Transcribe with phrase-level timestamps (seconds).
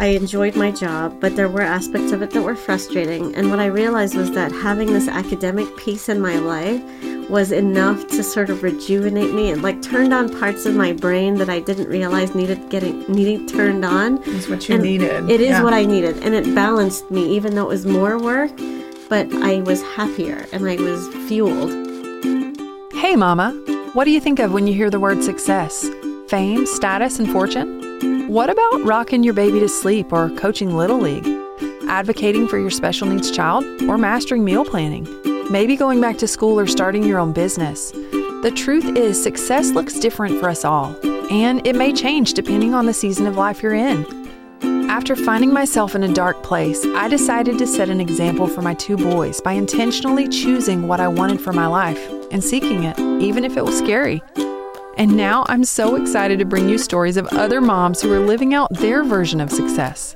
[0.00, 3.34] I enjoyed my job, but there were aspects of it that were frustrating.
[3.34, 6.80] And what I realized was that having this academic piece in my life
[7.28, 11.34] was enough to sort of rejuvenate me and like turned on parts of my brain
[11.34, 14.22] that I didn't realize needed getting needing turned on.
[14.24, 15.28] It's what you And needed.
[15.30, 15.62] It is Yeah.
[15.62, 18.52] what I needed, and it balanced me, even though it was more work.
[19.10, 21.72] But I was happier and I was fueled.
[22.94, 23.52] Hey, Mama.
[23.92, 25.86] What do you think of when you hear the word success?
[26.28, 27.79] Fame, status, and fortune?
[28.30, 31.26] What about rocking your baby to sleep or coaching Little League?
[31.88, 35.04] Advocating for your special needs child or mastering meal planning?
[35.50, 37.90] Maybe going back to school or starting your own business?
[37.90, 40.96] The truth is, success looks different for us all,
[41.28, 44.06] and it may change depending on the season of life you're in.
[44.88, 48.74] After finding myself in a dark place, I decided to set an example for my
[48.74, 53.44] two boys by intentionally choosing what I wanted for my life and seeking it, even
[53.44, 54.22] if it was scary.
[55.00, 58.52] And now I'm so excited to bring you stories of other moms who are living
[58.52, 60.14] out their version of success.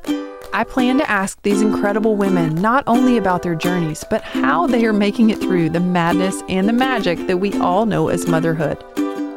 [0.53, 4.85] I plan to ask these incredible women not only about their journeys, but how they
[4.85, 8.85] are making it through the madness and the magic that we all know as motherhood.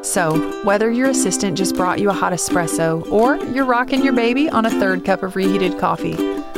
[0.06, 4.50] So, whether your assistant just brought you a hot espresso or you're rocking your baby
[4.50, 6.18] on a third cup of reheated coffee,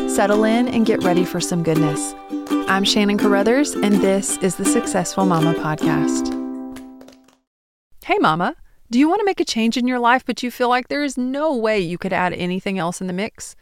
[0.09, 2.15] settle in and get ready for some goodness.
[2.67, 6.35] I'm Shannon Carruthers, and this is the Successful Mama Podcast.
[8.03, 8.55] Hey, Mama,
[8.91, 11.03] do you want to make a change in your life, but you feel like there
[11.03, 13.55] is no way you could add anything else in the mix?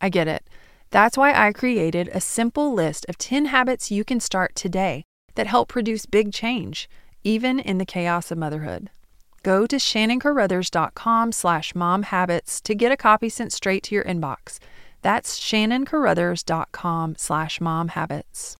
[0.00, 0.44] I get it.
[0.90, 5.04] That's why I created a simple list of 10 habits you can start today
[5.36, 6.90] that help produce big change,
[7.22, 8.90] even in the chaos of motherhood.
[9.42, 14.58] Go to shannoncarruthers.com slash momhabits to get a copy sent straight to your inbox.
[15.00, 18.56] That's shannoncarruthers.com slash momhabits.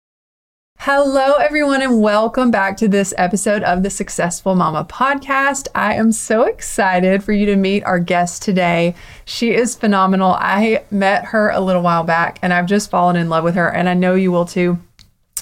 [0.84, 5.69] Hello, everyone, and welcome back to this episode of the Successful Mama podcast.
[5.77, 8.97] I am so excited for you to meet our guest today.
[9.24, 10.33] She is phenomenal.
[10.33, 13.72] I met her a little while back and I've just fallen in love with her,
[13.72, 14.77] and I know you will too.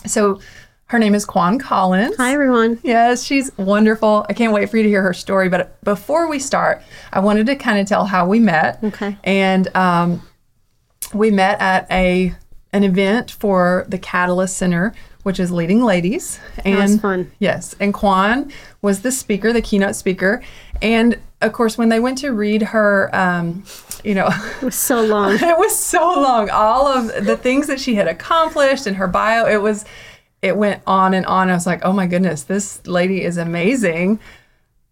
[0.04, 0.40] So,
[0.88, 2.16] her name is Kuan Collins.
[2.18, 2.78] Hi, everyone.
[2.82, 4.26] Yes, she's wonderful.
[4.28, 5.48] I can't wait for you to hear her story.
[5.48, 6.82] But before we start,
[7.14, 8.84] I wanted to kind of tell how we met.
[8.84, 9.16] Okay.
[9.24, 10.20] And um,
[11.14, 12.34] we met at a
[12.72, 16.38] an event for the Catalyst Center, which is Leading Ladies.
[16.64, 17.30] And was fun.
[17.38, 20.42] Yes, and Kuan was the speaker, the keynote speaker.
[20.82, 23.64] And of course, when they went to read her, um,
[24.04, 24.28] you know,
[24.60, 25.34] It was so long.
[25.40, 26.50] it was so long.
[26.50, 29.84] All of the things that she had accomplished in her bio, it was,
[30.42, 31.50] it went on and on.
[31.50, 34.20] I was like, oh my goodness, this lady is amazing.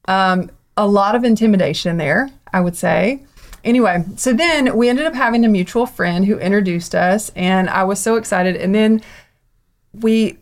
[0.07, 3.23] Um, a lot of intimidation there, I would say.
[3.65, 7.85] Anyway, so then we ended up having a mutual friend who introduced us, and I
[7.85, 8.57] was so excited.
[8.57, 9.03] And then
[10.01, 10.39] we,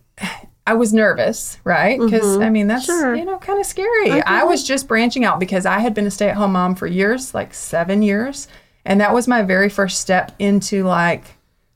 [0.67, 1.99] I was nervous, right?
[1.99, 2.43] Because mm-hmm.
[2.43, 3.15] I mean, that's, Sure.
[3.15, 4.21] you know, kind of scary.
[4.23, 6.87] I was just branching out because I had been a stay at home mom for
[6.87, 8.49] years, like seven years.
[8.85, 11.25] And that was my very first step into like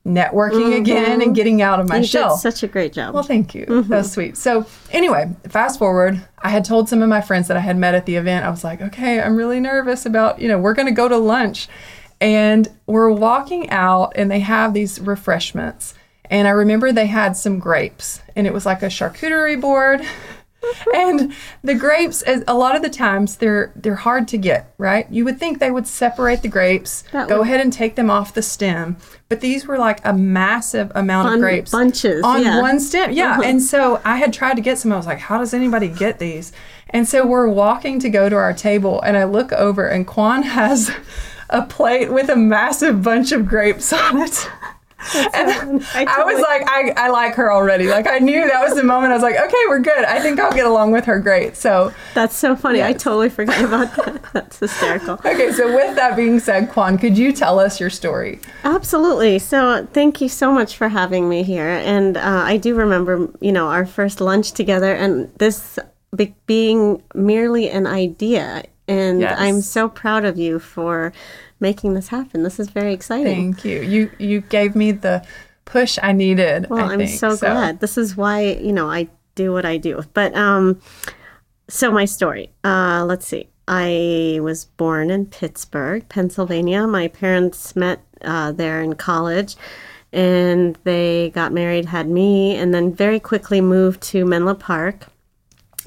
[0.05, 0.81] networking mm-hmm.
[0.81, 2.37] again and getting out of my You did shell.
[2.37, 3.13] such a great job.
[3.13, 3.65] Well, thank you.
[3.65, 3.89] Mm-hmm.
[3.89, 4.35] That was sweet.
[4.35, 7.93] So, anyway, fast forward, I had told some of my friends that I had met
[7.93, 8.45] at the event.
[8.45, 11.17] I was like, okay, I'm really nervous about, you know, we're going to go to
[11.17, 11.67] lunch.
[12.19, 15.95] And we're walking out, and they have these refreshments.
[16.31, 20.01] And I remember they had some grapes, and it was like a charcuterie board.
[20.95, 21.33] and
[21.63, 25.11] the grapes, a lot of the times, they're they're hard to get, right?
[25.11, 28.09] You would think they would separate the grapes, That go would- ahead and take them
[28.09, 28.95] off the stem,
[29.27, 32.61] but these were like a massive amount Bun- of grapes bunches, on yeah.
[32.61, 33.11] one stem.
[33.11, 33.31] Yeah.
[33.31, 33.41] Uh-huh.
[33.43, 34.93] And so I had tried to get some.
[34.93, 36.53] I was like, how does anybody get these?
[36.91, 40.43] And so we're walking to go to our table, and I look over, and Kuan
[40.59, 40.91] has
[41.49, 44.47] a plate with a massive bunch of grapes on it.
[45.33, 47.87] And I I, was like, I, I like her already.
[47.87, 49.11] Like I knew that was the moment.
[49.11, 50.05] I was like, okay, we're good.
[50.05, 51.57] I think I'll get along with her great.
[51.57, 52.83] So That's so funny.
[52.83, 54.23] I totally forgot about that.
[54.33, 55.15] That's hysterical.
[55.25, 55.51] okay.
[55.51, 58.39] So with that being said, Kuan, could you tell us your story?
[58.63, 59.39] Absolutely.
[59.39, 61.67] So, thank you so much for having me here.
[61.67, 65.77] And uh, I do remember, you know, our first lunch together, and this
[66.15, 68.63] be- being merely an idea.
[68.87, 69.35] And Yes.
[69.39, 71.13] I'm so proud of you for
[71.61, 72.43] making this happen.
[72.43, 73.53] This is very exciting.
[73.53, 73.81] Thank you.
[73.81, 75.25] You you gave me the
[75.65, 76.69] push I needed.
[76.69, 77.19] Well, I I'm think.
[77.19, 77.79] so glad.
[77.79, 80.03] This is why, you know, I do what I do.
[80.13, 80.81] But um
[81.69, 82.51] so my story.
[82.63, 83.47] Uh let's see.
[83.67, 86.87] I was born in Pittsburgh, Pennsylvania.
[86.87, 89.55] My parents met uh, there in college
[90.11, 95.05] and they got married, had me, and then very quickly moved to Menlo Park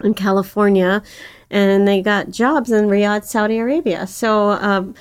[0.03, 1.03] in California,
[1.51, 4.07] and they got jobs in Riyadh, Saudi Arabia.
[4.07, 4.95] So um,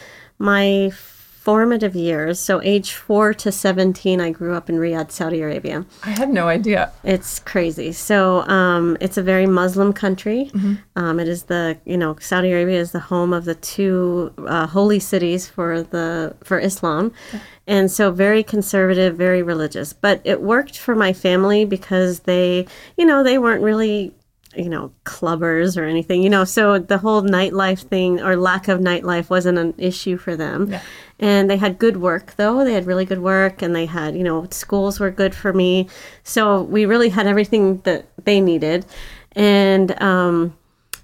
[0.43, 2.39] my formative years.
[2.39, 5.85] So, age four to 17, I grew up in Riyadh, Saudi Arabia.
[6.03, 6.91] I had no idea.
[7.03, 7.91] It's crazy.
[7.91, 10.51] So, um, it's a very Muslim country.
[10.95, 14.67] Um, it is the, you know, Saudi Arabia is the home of the two uh,
[14.67, 17.11] holy cities for the for Islam.
[17.67, 19.91] And so, very conservative, very religious.
[19.91, 22.67] But it worked for my family because they,
[22.97, 24.13] you know, they weren't really
[24.55, 26.43] you know, clubbers or anything, you know.
[26.43, 30.71] So the whole nightlife thing or lack of nightlife wasn't an issue for them.
[30.71, 30.81] Yeah.
[31.19, 32.63] And they had good work, though.
[32.65, 35.87] They had really good work, and they had, you know, schools were good for me.
[36.23, 38.85] So we really had everything that they needed,
[39.33, 40.57] and um,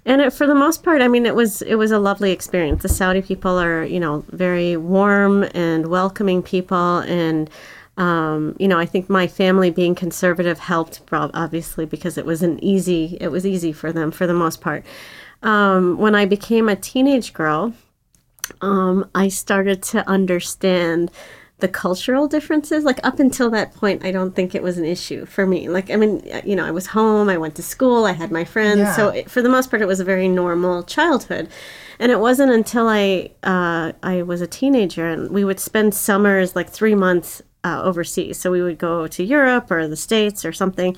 [0.04, 2.82] and it, for the most part, I mean, it was it was a lovely experience.
[2.82, 7.48] The Saudi people are, you know, very warm and welcoming people, and
[8.00, 12.62] um, you know, I think my family being conservative helped, obviously, because it was an
[12.64, 14.84] easy it was easy for them for the most part.
[15.42, 17.74] Um, when I became a teenage girl,
[18.62, 21.10] um, I started to understand
[21.58, 22.84] the cultural differences.
[22.84, 25.68] Like up until that point, I don't think it was an issue for me.
[25.68, 28.44] Like I mean, you know, I was home, I went to school, I had my
[28.44, 28.96] friends, Yeah.
[28.96, 31.48] so it, for the most part, it was a very normal childhood.
[31.98, 36.56] And it wasn't until I uh, I was a teenager and we would spend summers
[36.56, 38.38] like three months uh, overseas.
[38.38, 40.96] So we would go to Europe or the States or something.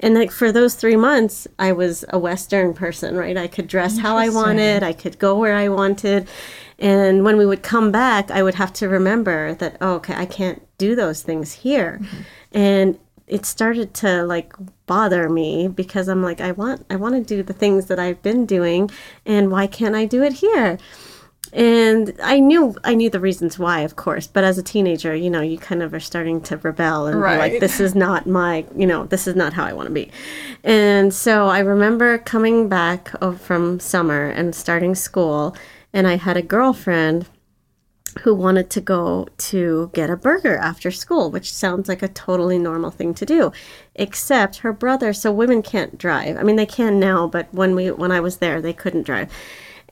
[0.00, 3.36] And like for those three months, I was a Western person, right?
[3.36, 6.28] I could dress how I wanted, I could go where I wanted.
[6.78, 10.26] And when we would come back, I would have to remember that, oh, okay, I
[10.26, 12.00] can't do those things here.
[12.52, 14.52] And it started to like
[14.86, 18.20] bother me because I'm like, I want, I want to do the things that I've
[18.22, 18.90] been doing,
[19.24, 20.78] and why can't I do it here?
[21.54, 24.26] And I knew, I knew the reasons why, of course.
[24.26, 27.20] But as a teenager, you know, you kind of are starting to rebel and be
[27.22, 27.38] Right.
[27.52, 30.10] like, this is not my, you know, this is not how I want to be.
[30.64, 35.56] And so I remember coming back from summer and starting school,
[35.92, 37.26] and I had a girlfriend
[38.22, 42.58] who wanted to go to get a burger after school, which sounds like a totally
[42.58, 43.52] normal thing to do.
[43.94, 46.36] Except her brother, so women can't drive.
[46.36, 49.32] I mean, they can now, but when we when I was there, they couldn't drive.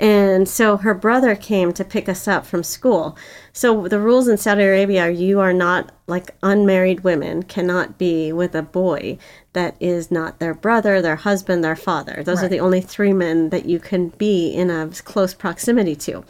[0.02, 3.16] And so her brother came to pick us up from school.
[3.52, 8.32] So the rules in Saudi Arabia are you are not like unmarried women cannot be
[8.32, 9.16] with a boy
[9.52, 12.24] that is not their brother, their husband, their father.
[12.24, 16.24] Those are the only three men that you can be in a close proximity to.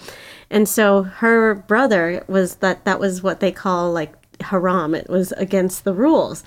[0.50, 4.94] And so her brother was that that was what they call like haram.
[4.94, 6.44] It was against the rules.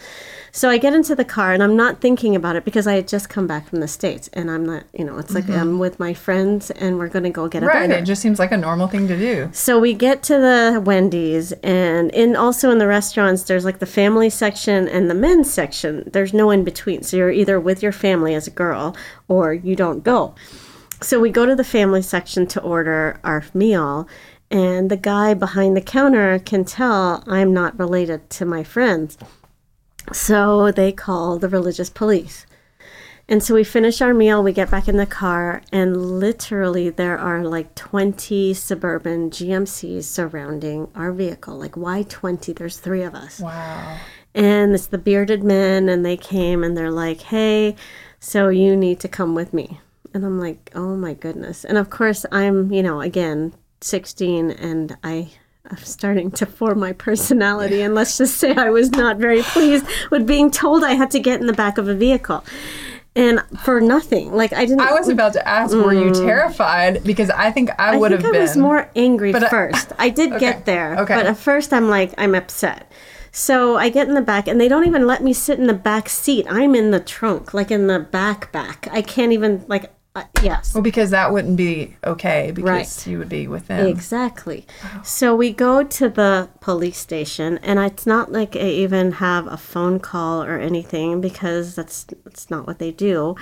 [0.55, 3.09] So I get into the car and I'm not thinking about it because I had
[3.09, 5.99] just come back from the States and I'm not, you know, it's like I'm with
[5.99, 7.75] my friends and we're going to go get a Mm-hmm.
[7.75, 7.89] Right.
[7.89, 8.01] burger.
[8.01, 9.49] It just seems like a normal thing to do.
[9.51, 13.85] So we get to the Wendy's, and in also in the restaurants, there's like the
[13.85, 16.09] family section and the men's section.
[16.13, 17.03] There's no in between.
[17.03, 18.95] So you're either with your family as a girl,
[19.27, 20.35] or you don't go.
[21.01, 24.07] So we go to the family section to order our meal,
[24.49, 29.17] and the guy behind the counter can tell I'm not related to my friends.
[30.13, 32.45] So they call the religious police.
[33.27, 37.17] And so we finish our meal, we get back in the car, and literally there
[37.17, 41.57] are like 20 suburban GMCs surrounding our vehicle.
[41.57, 42.53] Like, why 20?
[42.53, 43.39] There's three of us.
[43.39, 43.97] Wow.
[44.35, 47.75] And it's the bearded men, and they came and they're like, hey,
[48.19, 49.79] so you need to come with me.
[50.13, 51.65] And I'm like, oh my goodness.
[51.65, 55.31] And of course, I'm, you know, again, 16, and I.
[55.69, 59.85] I'm starting to form my personality, and let's just say I was not very pleased
[60.11, 62.43] with being told I had to get in the back of a vehicle,
[63.15, 64.31] and for nothing.
[64.33, 64.81] Like I didn't.
[64.81, 67.03] I was about to ask, were you terrified?
[67.03, 67.93] Because I think I, Mm.
[67.93, 68.41] I would think have been.
[68.41, 69.91] I was more angry But I- first.
[69.97, 71.15] I did Okay, get there, okay.
[71.15, 72.91] but at first I'm like I'm upset.
[73.31, 75.73] So I get in the back, and they don't even let me sit in the
[75.73, 76.45] back seat.
[76.49, 78.87] I'm in the trunk, like in the back back.
[78.91, 79.91] I can't even like.
[80.15, 80.73] Uh, yes.
[80.73, 83.07] Well, because that wouldn't be okay because Right.
[83.07, 83.85] you would be with them.
[83.85, 84.65] Exactly.
[85.03, 89.57] So we go to the police station, and it's not like I even have a
[89.57, 93.35] phone call or anything because that's that's not what they do.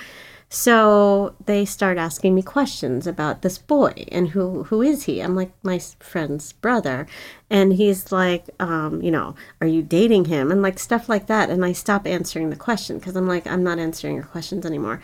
[0.48, 5.20] So they start asking me questions about this boy and who who is he?
[5.20, 7.06] I'm like my friend's brother,
[7.50, 10.50] and he's like, um, you know, are you dating him?
[10.50, 11.50] And like stuff like that.
[11.50, 15.00] And I stop answering the question because I'm like, I'm not answering your questions anymore.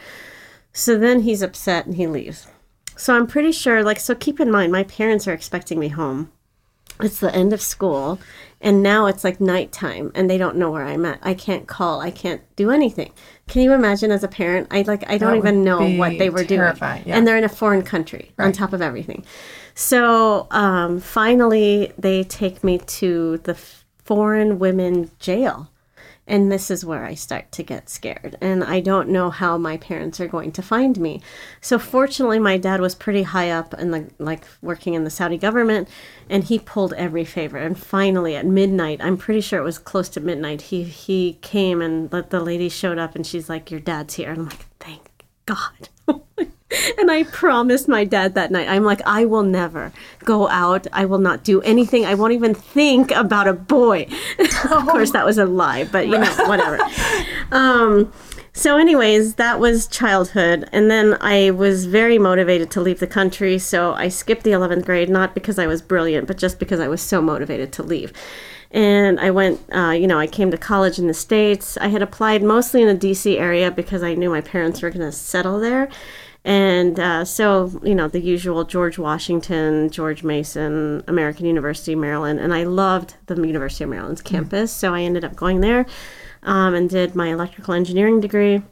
[0.72, 2.46] So then he's upset and he leaves.
[2.96, 6.30] So I'm pretty sure, like, so keep in mind, my parents are expecting me home.
[7.02, 8.18] It's the end of school,
[8.60, 11.18] and now it's like nighttime, and they don't know where I'm at.
[11.22, 12.02] I can't call.
[12.02, 13.12] I can't do anything.
[13.48, 14.68] Can you imagine as a parent?
[14.70, 17.16] I like I don't even know what they were terrifying, doing, yeah.
[17.16, 19.24] and they're in a foreign country on top of everything.
[19.74, 25.69] So um, finally, they take me to the foreign women jail
[26.30, 28.36] And this is where I start to get scared.
[28.40, 31.20] And I don't know how my parents are going to find me.
[31.60, 35.36] So fortunately, my dad was pretty high up in the like working in the Saudi
[35.36, 35.88] government,
[36.28, 37.58] and he pulled every favor.
[37.58, 41.82] And finally, at midnight, I'm pretty sure it was close to midnight, he he came
[41.82, 44.66] and the, the lady showed up, and she's like, "Your dad's here." And I'm like,
[44.78, 45.10] "Thank
[45.46, 46.24] God." Oh
[46.98, 49.92] and I promised my dad that night, I'm like, I will never
[50.24, 50.86] go out.
[50.92, 52.04] I will not do anything.
[52.04, 54.06] I won't even think about a boy.
[54.70, 56.78] of course, that was a lie, but you know, whatever.
[57.52, 58.12] um,
[58.52, 60.68] so, anyways, that was childhood.
[60.72, 63.58] And then I was very motivated to leave the country.
[63.58, 66.88] So I skipped the 11th grade, not because I was brilliant, but just because I
[66.88, 68.12] was so motivated to leave.
[68.72, 71.76] And I went, uh, you know, I came to college in the States.
[71.78, 75.00] I had applied mostly in the DC area because I knew my parents were going
[75.00, 75.88] to settle there.
[76.44, 82.40] And uh, so, you know, the usual George Washington, George Mason, American University, Maryland.
[82.40, 84.72] And I loved the University of Maryland's campus.
[84.72, 85.86] So I ended up going there
[86.42, 88.62] um, and did my electrical engineering degree.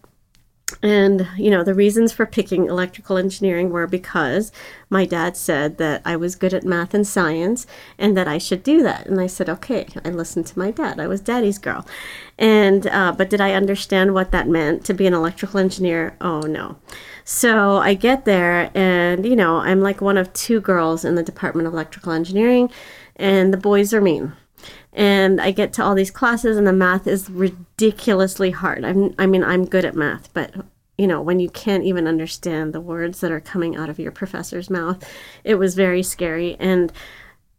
[0.83, 4.53] And, you know, the reasons for picking electrical engineering were because
[4.91, 7.67] my dad said that I was good at math and science
[7.99, 9.07] and that I should do that.
[9.07, 11.01] And I said, okay, I listened to my dad.
[11.01, 11.87] I was daddy's girl.
[12.39, 16.17] And, uh, but did I understand what that meant to be an electrical engineer?
[16.21, 16.77] Oh, no.
[17.31, 21.23] So I get there and, you know, I'm like one of two girls in the
[21.23, 22.71] Department of Electrical Engineering,
[23.17, 24.33] and the boys are mean
[24.95, 28.83] and I get to all these classes, and the math is ridiculously hard.
[28.83, 30.55] I'm, I mean, I'm good at math, but
[30.97, 34.11] you know, when you can't even understand the words that are coming out of your
[34.11, 35.07] professor's mouth,
[35.45, 36.57] it was very scary.
[36.59, 36.91] And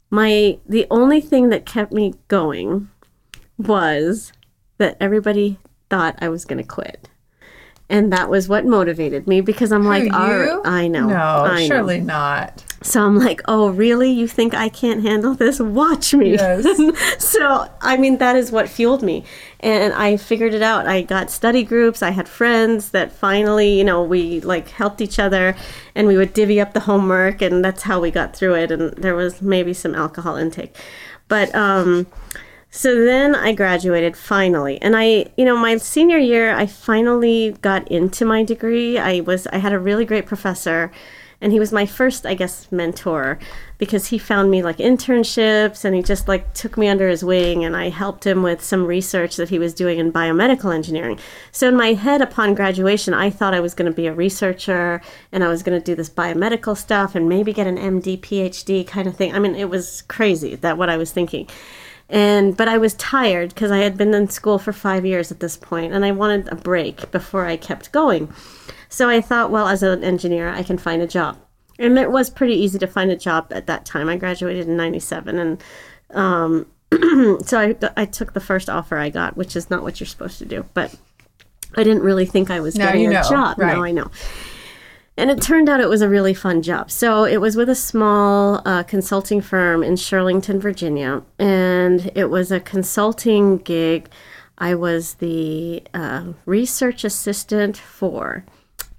[0.09, 2.89] my the only thing that kept me going
[3.59, 4.33] was
[4.79, 5.59] that everybody
[5.91, 7.07] thought I was going to quit.
[7.89, 10.13] And that was what motivated me because I'm like, you?
[10.13, 11.07] all right, I know.
[11.07, 11.67] No, I know.
[11.67, 12.63] surely not.
[12.81, 14.11] So I'm like, oh, really?
[14.11, 15.59] You think I can't handle this?
[15.59, 16.33] Watch me.
[16.33, 16.65] Yes.
[17.23, 19.25] so, I mean, that is what fueled me.
[19.59, 20.87] And I figured it out.
[20.87, 22.01] I got study groups.
[22.01, 25.55] I had friends that finally, you know, we like helped each other
[25.95, 27.41] and we would divvy up the homework.
[27.41, 28.71] And that's how we got through it.
[28.71, 30.75] And there was maybe some alcohol intake.
[31.27, 32.07] But, um,
[32.69, 34.79] so then I graduated finally.
[34.81, 38.97] And I, you know, my senior year, I finally got into my degree.
[38.97, 40.91] I was, I had a really great professor
[41.41, 43.39] and he was my first i guess mentor
[43.77, 47.63] because he found me like internships and he just like took me under his wing
[47.63, 51.19] and i helped him with some research that he was doing in biomedical engineering
[51.51, 55.01] so in my head upon graduation i thought i was going to be a researcher
[55.31, 58.87] and i was going to do this biomedical stuff and maybe get an md phd
[58.87, 61.47] kind of thing i mean it was crazy that what i was thinking
[62.09, 65.39] and but i was tired because i had been in school for five years at
[65.39, 68.31] this point and i wanted a break before i kept going
[68.89, 71.37] so I thought, well, as an engineer, I can find a job.
[71.77, 74.09] And it was pretty easy to find a job at that time.
[74.09, 75.37] I graduated in 97.
[75.39, 75.63] And
[76.09, 76.65] um,
[77.45, 80.39] so I, I took the first offer I got, which is not what you're supposed
[80.39, 80.65] to do.
[80.73, 80.93] But
[81.77, 83.59] I didn't really think I was Now getting you a job.
[83.59, 83.75] right.
[83.75, 84.09] Now I know.
[85.19, 86.89] And it turned out it was a really fun job.
[86.89, 91.23] So it was with a small uh, consulting firm in Shirlington, Virginia.
[91.37, 94.09] And it was a consulting gig.
[94.59, 98.45] I was the uh, research assistant for,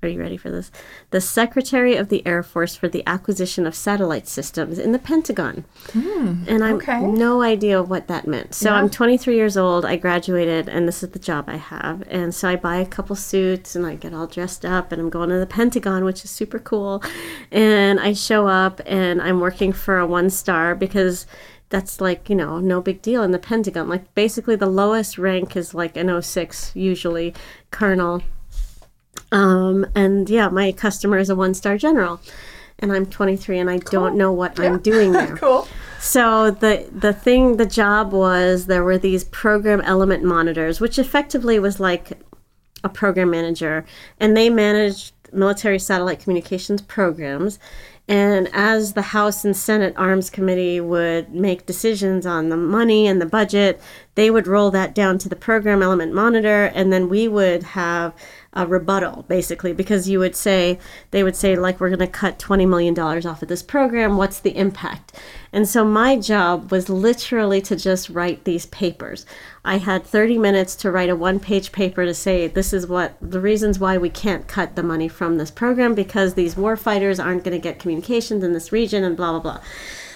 [0.03, 0.71] are you ready for this?
[1.11, 5.65] The Secretary of the Air Force for the acquisition of satellite systems in the Pentagon.
[5.93, 6.93] Hmm, and I okay.
[6.93, 8.55] have no idea what that meant.
[8.55, 9.85] So I'm 23 years old.
[9.85, 12.03] I graduated, and this is the job I have.
[12.09, 15.11] And so I buy a couple suits, and I get all dressed up, and I'm
[15.11, 17.03] going to the Pentagon, which is super cool.
[17.51, 21.27] And I show up, and I'm working for a one star because
[21.69, 23.89] that's like you know no big deal in the Pentagon.
[23.89, 27.35] Like basically the lowest rank is like an 06, usually
[27.71, 28.23] colonel.
[29.33, 32.21] Um, and yeah, my customer is a one star general.
[32.79, 35.37] And I'm 23 and I don't know what I'm doing there.
[35.37, 35.69] Cool.
[36.01, 41.59] So the the thing, the job was there were these program element monitors, which effectively
[41.59, 42.13] was like
[42.83, 43.85] a program manager,
[44.19, 47.59] and they managed military satellite communications programs.
[48.09, 53.21] And as the House and Senate Arms Committee would make decisions on the money and
[53.21, 53.81] the budget,
[54.17, 58.13] they would roll that down to the program element monitor, and then we would have
[58.53, 60.77] a rebuttal basically because you would say
[61.13, 64.17] they would say like we're going to cut 20 million dollars off of this program
[64.17, 65.13] what's the impact?
[65.53, 69.25] And so my job was literally to just write these papers.
[69.65, 73.15] I had 30 minutes to write a one page paper to say this is what
[73.21, 77.21] the reasons why we can't cut the money from this program because these war fighters
[77.21, 79.61] aren't going to get communications in this region and blah blah blah.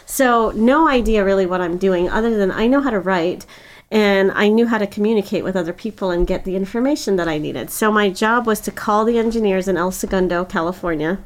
[0.07, 3.47] So no idea really what i'm doing other than i know how to write
[3.95, 7.39] and I knew how to communicate with other people and get the information that I
[7.39, 7.71] needed.
[7.71, 11.21] So my job was to call the engineers in El Segundo, California,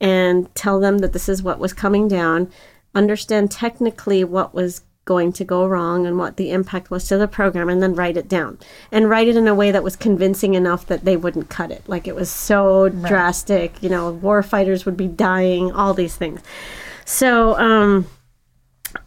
[0.00, 2.50] and tell them that this is what was coming down,
[2.94, 7.28] understand technically what was going to go wrong and what the impact was to the
[7.28, 8.58] program and then write it down.
[8.90, 11.86] And write it in a way that was convincing enough that they wouldn't cut it.
[11.86, 16.40] Like it was so drastic you know war fighters would be dying all these things.
[17.04, 18.06] So um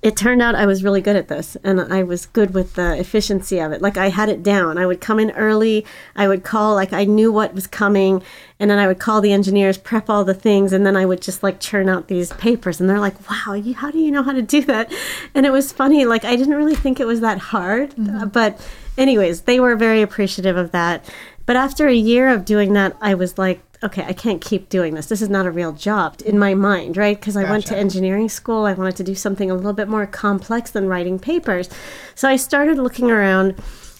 [0.01, 2.97] it turned out I was really good at this and I was good with the
[2.99, 3.81] efficiency of it.
[3.81, 4.77] Like I had it down.
[4.77, 5.85] I would come in early.
[6.15, 8.21] I would call, like I knew what was coming.
[8.59, 10.73] And then I would call the engineers, prep all the things.
[10.73, 12.79] And then I would just like churn out these papers.
[12.79, 14.93] And they're like, wow, you, how do you know how to do that?
[15.33, 16.05] And it was funny.
[16.05, 17.91] Like I didn't really think it was that hard.
[17.91, 18.29] Mm-hmm.
[18.29, 18.65] But,
[18.97, 21.03] anyways, they were very appreciative of that.
[21.45, 24.95] But after a year of doing that, I was like, okay, I can't keep doing
[24.95, 25.07] this.
[25.07, 27.19] This is not a real job in my mind, right?
[27.19, 27.51] Because I gotcha.
[27.51, 28.65] went to engineering school.
[28.65, 31.69] I wanted to do something a little bit more complex than writing papers.
[32.15, 33.55] So I started looking around.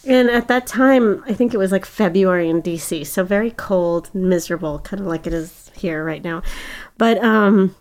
[0.08, 3.08] And at that time, I think it was like February in DC.
[3.08, 6.44] So very cold, miserable, kind of like it is here right now.
[6.98, 7.75] But um,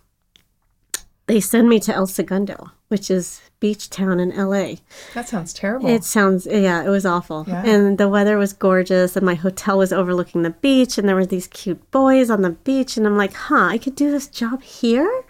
[1.27, 4.75] they send me to El Segundo, which is beach town in LA.
[5.13, 5.87] That sounds terrible.
[5.87, 7.45] It sounds yeah, it was awful.
[7.47, 7.65] Yeah.
[7.65, 11.25] And the weather was gorgeous and my hotel was overlooking the beach and there were
[11.25, 14.61] these cute boys on the beach and I'm like, "Huh, I could do this job
[14.61, 15.23] here?"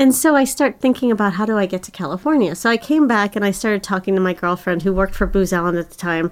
[0.00, 2.54] And so I start thinking about how do I get to California.
[2.54, 5.52] So I came back and I started talking to my girlfriend who worked for Booz
[5.52, 6.30] Allen at the time.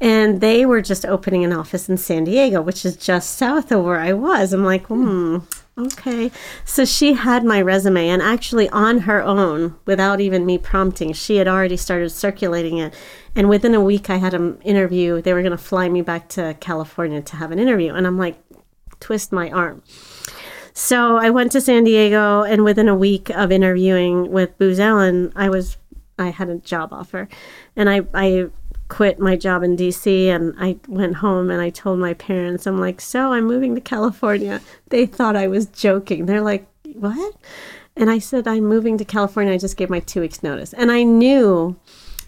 [0.00, 3.84] And they were just opening an office in San Diego, which is just south of
[3.84, 4.52] where I was.
[4.52, 5.38] I'm like, hmm,
[5.80, 6.30] Okay.
[6.64, 11.36] So she had my resume, and actually, on her own, without even me prompting, she
[11.36, 12.94] had already started circulating it.
[13.34, 15.22] And within a week, I had an interview.
[15.22, 17.94] They were going to fly me back to California to have an interview.
[17.94, 18.36] And I'm like,
[18.98, 19.82] twist my arm.
[20.72, 25.32] So I went to San Diego, and within a week of interviewing with Booz Allen,
[25.34, 25.76] I was
[26.18, 27.28] I had a job offer,
[27.74, 28.50] and I I
[28.90, 32.78] quit my job in DC and I went home and I told my parents, I'm
[32.78, 34.60] like, so I'm moving to California.
[34.90, 36.26] They thought I was joking.
[36.26, 37.34] They're like, what?
[37.96, 39.54] And I said, I'm moving to California.
[39.54, 40.72] I just gave my two weeks notice.
[40.72, 41.76] And I knew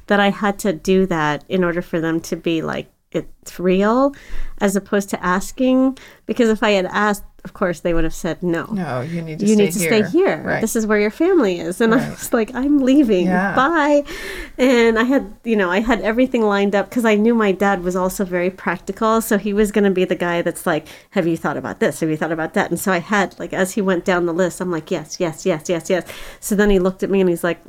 [0.07, 4.15] that I had to do that in order for them to be like, it's real
[4.61, 8.43] as opposed to asking because if i had asked of course they would have said
[8.43, 8.65] no.
[8.67, 9.89] No you need to you stay need to here.
[9.89, 10.43] stay here.
[10.43, 10.61] right.
[10.61, 11.81] this is where your family is.
[11.81, 12.03] And right.
[12.03, 13.27] i was like i'm leaving.
[13.27, 13.55] Yeah.
[13.55, 14.05] bye.
[14.59, 17.83] And i had you know i had everything lined up because i knew my dad
[17.83, 19.21] was also very practical.
[19.21, 22.01] So he was going to be the guy that's like have you thought about this?
[22.01, 22.71] Have you thought about that?
[22.71, 25.45] And so i had like as he went down the list i'm like yes yes
[25.45, 26.07] yes yes yes.
[26.41, 27.61] So then he looked at me and he's like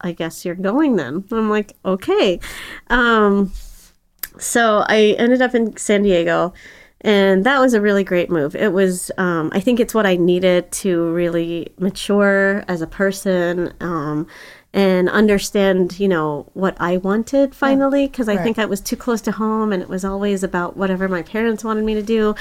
[0.00, 1.24] i guess you're going then.
[1.30, 2.40] I'm like okay.
[2.88, 3.52] Um
[4.38, 6.52] so I ended up in San Diego,
[7.04, 8.56] and that was a really great move.
[8.56, 13.74] It was, um, I think it's what I needed to really mature as a person.
[13.80, 14.26] Um,
[14.74, 18.42] and understand, you know, what I wanted finally because I right.
[18.42, 21.62] think I was too close to home and it was always about whatever my parents
[21.62, 22.34] wanted me to do.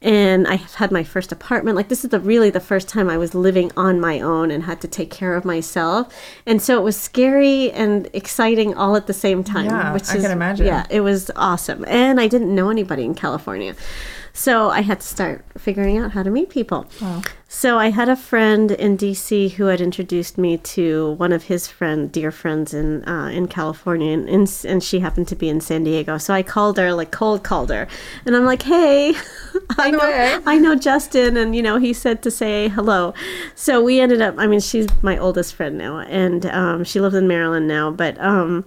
[0.00, 1.76] And I had my first apartment.
[1.76, 4.64] Like this is the really the first time I was living on my own and
[4.64, 6.10] had to take care of myself.
[6.46, 9.66] And so it was scary and exciting all at the same time.
[9.66, 10.64] Yeah, which I is, can imagine.
[10.64, 11.84] Yeah, it was awesome.
[11.86, 13.74] And I didn't know anybody in California.
[14.36, 16.86] So I had to start figuring out how to meet people.
[17.00, 17.22] Wow.
[17.46, 21.68] So I had a friend in DC who had introduced me to one of his
[21.68, 25.60] friend, dear friends in uh, in California, and, and, and she happened to be in
[25.60, 26.18] San Diego.
[26.18, 27.86] So I called her, like cold called her,
[28.26, 29.14] and I'm like, hey,
[29.78, 33.14] I know I know Justin, and you know he said to say hello.
[33.54, 34.34] So we ended up.
[34.36, 38.20] I mean, she's my oldest friend now, and um, she lives in Maryland now, but.
[38.20, 38.64] Um,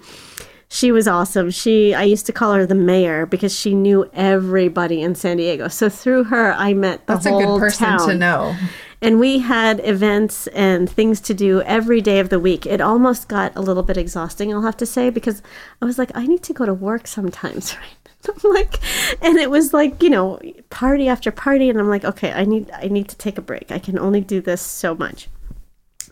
[0.69, 1.49] she was awesome.
[1.49, 5.67] She I used to call her the mayor because she knew everybody in San Diego.
[5.69, 8.07] So through her, I met the That's whole a good person town.
[8.09, 8.55] to know.
[9.01, 12.65] And we had events and things to do every day of the week.
[12.65, 15.43] It almost got a little bit exhausting, I'll have to say, because
[15.81, 18.35] I was like, I need to go to work sometimes, right?
[18.43, 18.79] I'm like,
[19.23, 20.39] and it was like, you know,
[20.71, 23.71] party after party, and I'm like, okay, I need, I need to take a break.
[23.71, 25.29] I can only do this so much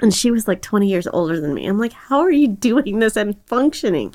[0.01, 1.65] and she was like 20 years older than me.
[1.65, 4.13] I'm like, how are you doing this and functioning?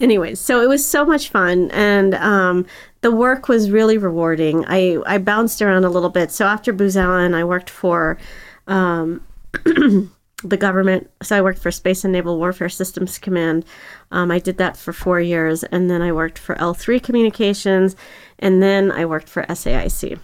[0.00, 2.66] Anyways, so it was so much fun, and um,
[3.02, 4.64] the work was really rewarding.
[4.66, 6.32] I I bounced around a little bit.
[6.32, 8.18] So after Booz Allen, I worked for.
[8.66, 9.24] Um,
[10.44, 11.10] the government.
[11.22, 13.64] So I worked for Space and Naval Warfare Systems Command.
[14.10, 17.96] Um, I did that for four years, and then I worked for L3 Communications,
[18.38, 20.18] and then I worked for SAIC.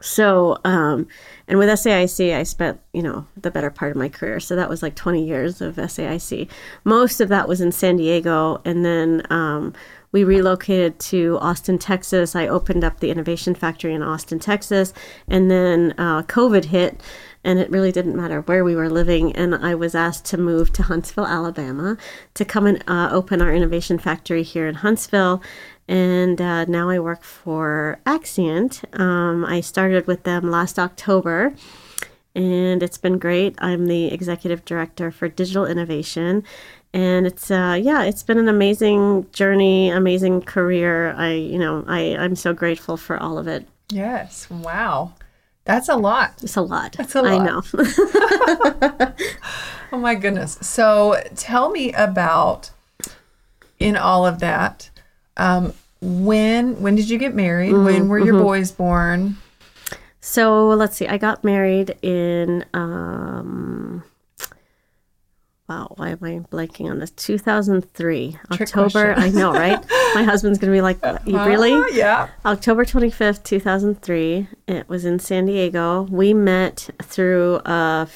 [0.00, 1.06] So, um,
[1.48, 4.40] and with SAIC, I spent, you know, the better part of my career.
[4.40, 6.48] So that was like 20 years of SAIC.
[6.84, 8.60] Most of that was in San Diego.
[8.64, 9.74] And then um,
[10.12, 12.36] we relocated to Austin, Texas.
[12.36, 14.92] I opened up the innovation factory in Austin, Texas.
[15.28, 17.00] And then uh, COVID hit
[17.42, 19.32] and it really didn't matter where we were living.
[19.34, 21.96] And I was asked to move to Huntsville, Alabama,
[22.34, 25.42] to come and uh, open our innovation factory here in Huntsville
[25.90, 28.82] and uh, now I work for Axient.
[28.92, 31.52] Um, I started with them last October,
[32.34, 33.56] and it's been great.
[33.58, 36.44] I'm the executive director for digital innovation,
[36.94, 41.12] and it's uh, yeah, it's been an amazing journey, amazing career.
[41.14, 43.66] I you know I I'm so grateful for all of it.
[43.90, 44.48] Yes.
[44.48, 45.14] Wow.
[45.64, 46.34] That's a lot.
[46.42, 46.92] It's a lot.
[46.92, 47.32] That's a lot.
[47.32, 49.12] I know.
[49.92, 50.56] Oh my goodness.
[50.60, 52.70] So tell me about
[53.80, 54.89] in all of that.
[55.40, 57.72] Um, when when did you get married?
[57.72, 59.36] when were your boys born?
[60.20, 61.06] So let's see.
[61.06, 64.04] I got married in um
[65.68, 67.12] wow, why am I blanking on this?
[67.12, 68.36] 2003.
[68.50, 69.14] October.
[69.16, 69.78] I know, right?
[70.14, 71.72] My husband's going to be like, "You really?
[71.72, 72.28] Ah, yeah.
[72.44, 74.48] October 25th, 2003.
[74.66, 76.02] It was in San Diego.
[76.10, 78.08] We met through a,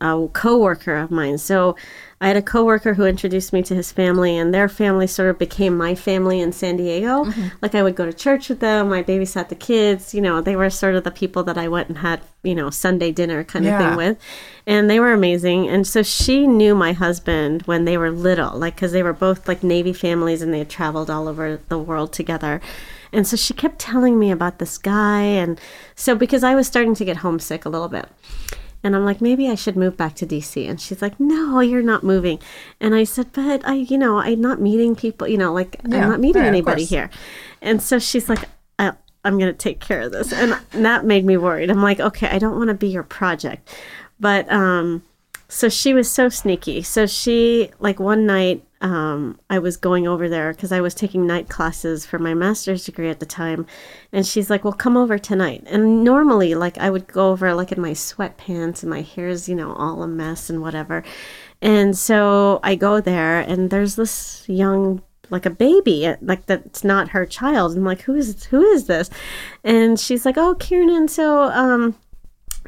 [0.00, 1.38] a coworker of mine.
[1.38, 1.76] So
[2.20, 5.38] I had a coworker who introduced me to his family, and their family sort of
[5.38, 7.26] became my family in San Diego.
[7.60, 8.92] Like I would go to church with them.
[8.92, 10.14] I babysat the kids.
[10.14, 12.70] You know, they were sort of the people that I went and had, you know,
[12.70, 13.88] Sunday dinner kind of Yeah.
[13.88, 14.18] thing with.
[14.66, 15.68] And they were amazing.
[15.68, 19.46] And so she knew my husband when they were little, like, because they were both
[19.46, 22.60] like Navy families and they had traveled all over the world together.
[23.12, 25.22] And so she kept telling me about this guy.
[25.22, 25.60] And
[25.94, 28.06] so, because I was starting to get homesick a little bit.
[28.82, 30.68] And I'm like, maybe I should move back to DC.
[30.68, 32.38] And she's like, no, you're not moving.
[32.80, 36.02] And I said, but I, you know, I'm not meeting people, you know, like Yeah,
[36.02, 37.08] I'm not meeting yeah, anybody here.
[37.62, 38.44] And so she's like,
[38.78, 38.92] I,
[39.24, 40.34] I'm going to take care of this.
[40.34, 41.70] And that made me worried.
[41.70, 43.74] I'm like, okay, I don't want to be your project.
[44.20, 45.02] But, um,
[45.54, 46.82] so she was so sneaky.
[46.82, 51.28] So she, like one night, um, I was going over there because I was taking
[51.28, 53.64] night classes for my master's degree at the time.
[54.12, 55.62] And she's like, well, come over tonight.
[55.66, 59.54] And normally, like, I would go over, like, in my sweatpants and my hair's, you
[59.54, 61.04] know, all a mess and whatever.
[61.62, 67.08] And so I go there, and there's this young like a baby like that's not
[67.08, 69.08] her child i'm like who is who is this
[69.64, 71.94] and she's like oh kieran so um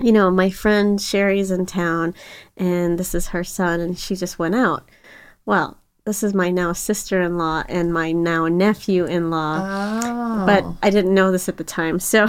[0.00, 2.14] you know, my friend Sherry's in town
[2.56, 4.88] and this is her son and she just went out.
[5.44, 9.60] Well, this is my now sister in law and my now nephew in law.
[9.62, 10.46] Oh.
[10.46, 11.98] But I didn't know this at the time.
[11.98, 12.26] So,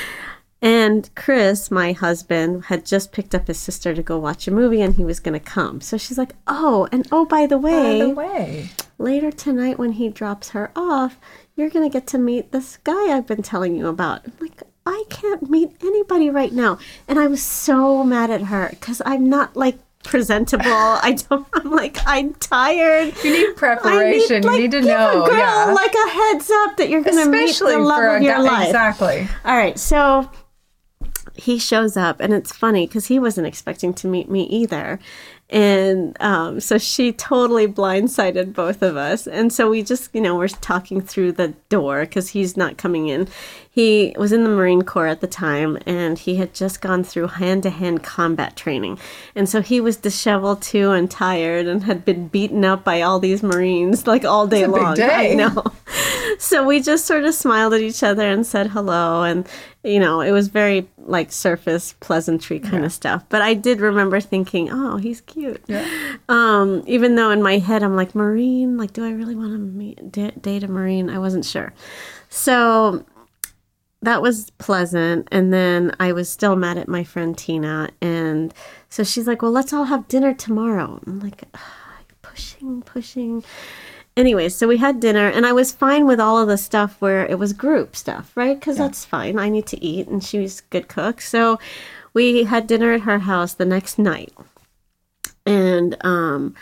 [0.62, 4.80] and Chris, my husband, had just picked up his sister to go watch a movie
[4.80, 5.80] and he was going to come.
[5.80, 8.70] So she's like, oh, and oh, by the by way, the way.
[8.98, 11.18] later tonight when he drops her off,
[11.56, 14.24] you're going to get to meet this guy I've been telling you about.
[14.26, 16.78] I'm like, I can't meet anybody right now.
[17.06, 20.64] And I was so mad at her because I'm not like presentable.
[20.66, 23.14] I don't, I'm like, I'm tired.
[23.22, 24.42] You need preparation.
[24.42, 25.24] like, you need to give know.
[25.24, 25.72] a girl yeah.
[25.72, 28.40] like a heads up that you're going to meet the love of your guy.
[28.40, 28.66] life.
[28.68, 29.28] Exactly.
[29.44, 30.30] All right, so
[31.34, 34.98] he shows up, and it's funny because he wasn't expecting to meet me either.
[35.50, 39.26] And um, so she totally blindsided both of us.
[39.26, 43.08] And so we just, you know, we're talking through the door because he's not coming
[43.08, 43.28] in.
[43.70, 47.28] He was in the Marine Corps at the time and he had just gone through
[47.28, 48.98] hand to hand combat training.
[49.34, 53.18] And so he was disheveled too and tired and had been beaten up by all
[53.18, 54.96] these Marines like all day long.
[54.96, 55.32] day.
[55.32, 55.64] I know.
[56.38, 59.48] so we just sort of smiled at each other and said hello and
[59.88, 63.24] you know it was very like surface pleasantry kind of stuff.
[63.28, 65.62] But i did remember thinking oh he's cute.
[65.66, 65.86] Yeah.
[66.28, 69.58] um even though in my head i'm like marine like do i really want to
[69.58, 71.72] meet da- date a marine i wasn't sure.
[72.28, 73.04] So
[74.02, 75.26] that was pleasant.
[75.32, 77.90] And then i was still mad at my friend tina.
[78.00, 78.52] And
[78.88, 81.00] so she's like well let's all have dinner tomorrow.
[81.06, 83.42] I'm like "Ah, pushing pushing
[84.18, 87.24] Anyways, so we had dinner, and I was fine with all of the stuff where
[87.24, 88.58] it was group stuff, right?
[88.58, 89.38] Because that's fine.
[89.38, 91.20] I need to eat, and she was a good cook.
[91.20, 91.60] So
[92.14, 94.34] we had dinner at her house the next night,
[95.46, 96.56] and um,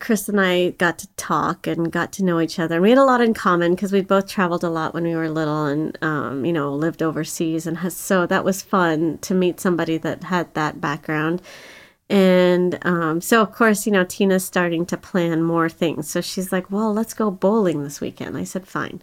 [0.00, 2.74] Chris and I got to talk and got to know each other.
[2.74, 5.14] And we had a lot in common because we both traveled a lot when we
[5.14, 9.32] were little, and um, you know, lived overseas, and has, so that was fun to
[9.32, 11.40] meet somebody that had that background.
[12.08, 16.08] And um, so, of course, you know, Tina's starting to plan more things.
[16.08, 18.36] So she's like, well, let's go bowling this weekend.
[18.36, 19.02] I said, fine.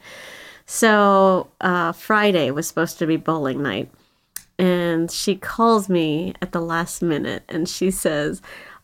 [0.65, 3.89] So uh, Friday was supposed to be bowling night.
[4.57, 8.41] And she calls me at the last minute and she says,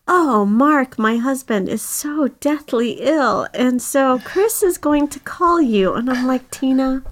[0.07, 3.47] Oh, Mark, my husband is so deathly ill.
[3.53, 5.93] And so Chris is going to call you.
[5.93, 7.03] And I'm like, Tina,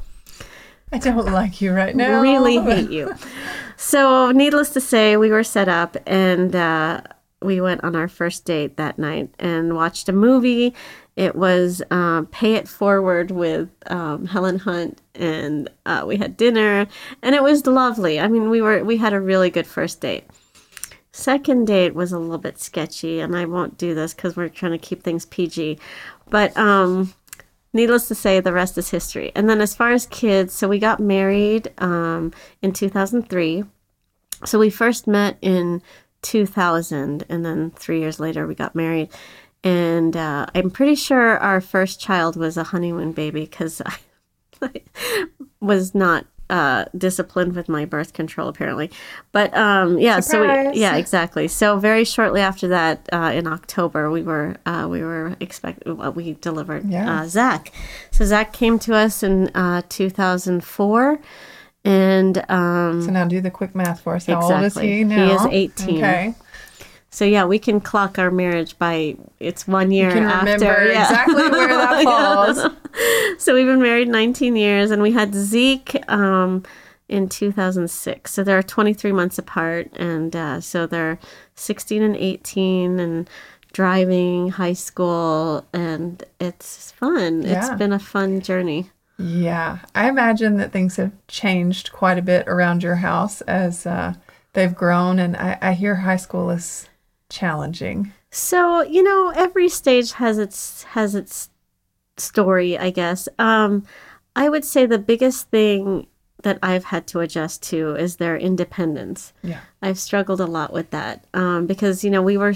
[0.91, 2.19] I don't like you right now.
[2.21, 3.13] really hate you.
[3.79, 7.01] So, needless to say, we were set up and uh,
[7.43, 10.73] we went on our first date that night and watched a movie.
[11.15, 16.87] It was uh, Pay It Forward with um, Helen Hunt, and uh, we had dinner,
[17.21, 18.19] and it was lovely.
[18.19, 20.25] I mean, we were we had a really good first date.
[21.11, 24.73] Second date was a little bit sketchy, and I won't do this because we're trying
[24.73, 25.79] to keep things PG.
[26.29, 27.13] But um,
[27.77, 29.31] needless to say, the rest is history.
[29.35, 33.63] And then as far as kids, so we got married um, in 2003.
[34.43, 35.81] so we first met in
[36.23, 39.09] 2000, and then three years later we got married.
[39.63, 43.81] And uh, I'm pretty sure our first child was a honeymoon baby because
[44.61, 44.81] I
[45.61, 48.89] was not uh, disciplined with my birth control apparently.
[49.31, 51.47] But um, yeah, so we, yeah, exactly.
[51.47, 56.33] So very shortly after that, uh, in October, we were uh, we were expect we
[56.41, 57.21] delivered Yeah.
[57.21, 57.71] uh, Zach.
[58.11, 61.19] So Zach came to us in uh, 2004,
[61.83, 64.25] and um, So now do the quick math for us.
[64.25, 65.03] How old is Exactly.
[65.03, 65.97] he He is 18.
[65.97, 66.33] Okay.
[67.17, 70.53] So yeah, we can clock our marriage by it's one year You can after.
[70.53, 71.01] remember yeah.
[71.01, 72.73] exactly where that falls.
[73.39, 76.63] So we've been married 19 years, and we had Zeke um,
[77.09, 78.31] in 2006.
[78.31, 81.17] So they're 23 months apart, and uh, so they're
[81.55, 83.27] 16 and 18, and
[83.73, 87.41] driving high school, and it's fun.
[87.41, 87.57] Yeah.
[87.57, 88.91] It's been a fun journey.
[89.17, 94.13] Yeah, I imagine that things have changed quite a bit around your house as uh,
[94.53, 96.87] they've grown, and I, I hear high school is
[97.29, 98.11] challenging.
[98.31, 101.49] So you know, every stage has its has its
[102.17, 103.27] story, I guess.
[103.39, 103.85] Um,
[104.35, 106.07] I would say the biggest thing
[106.43, 109.33] that I've had to adjust to is their independence.
[109.41, 109.61] Yeah.
[109.81, 112.53] I've struggled a lot with that um, because you know we were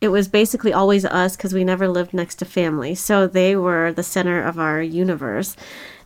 [0.00, 3.92] it was basically always us because we never lived next to family, so they were
[3.92, 5.56] the center of our universe.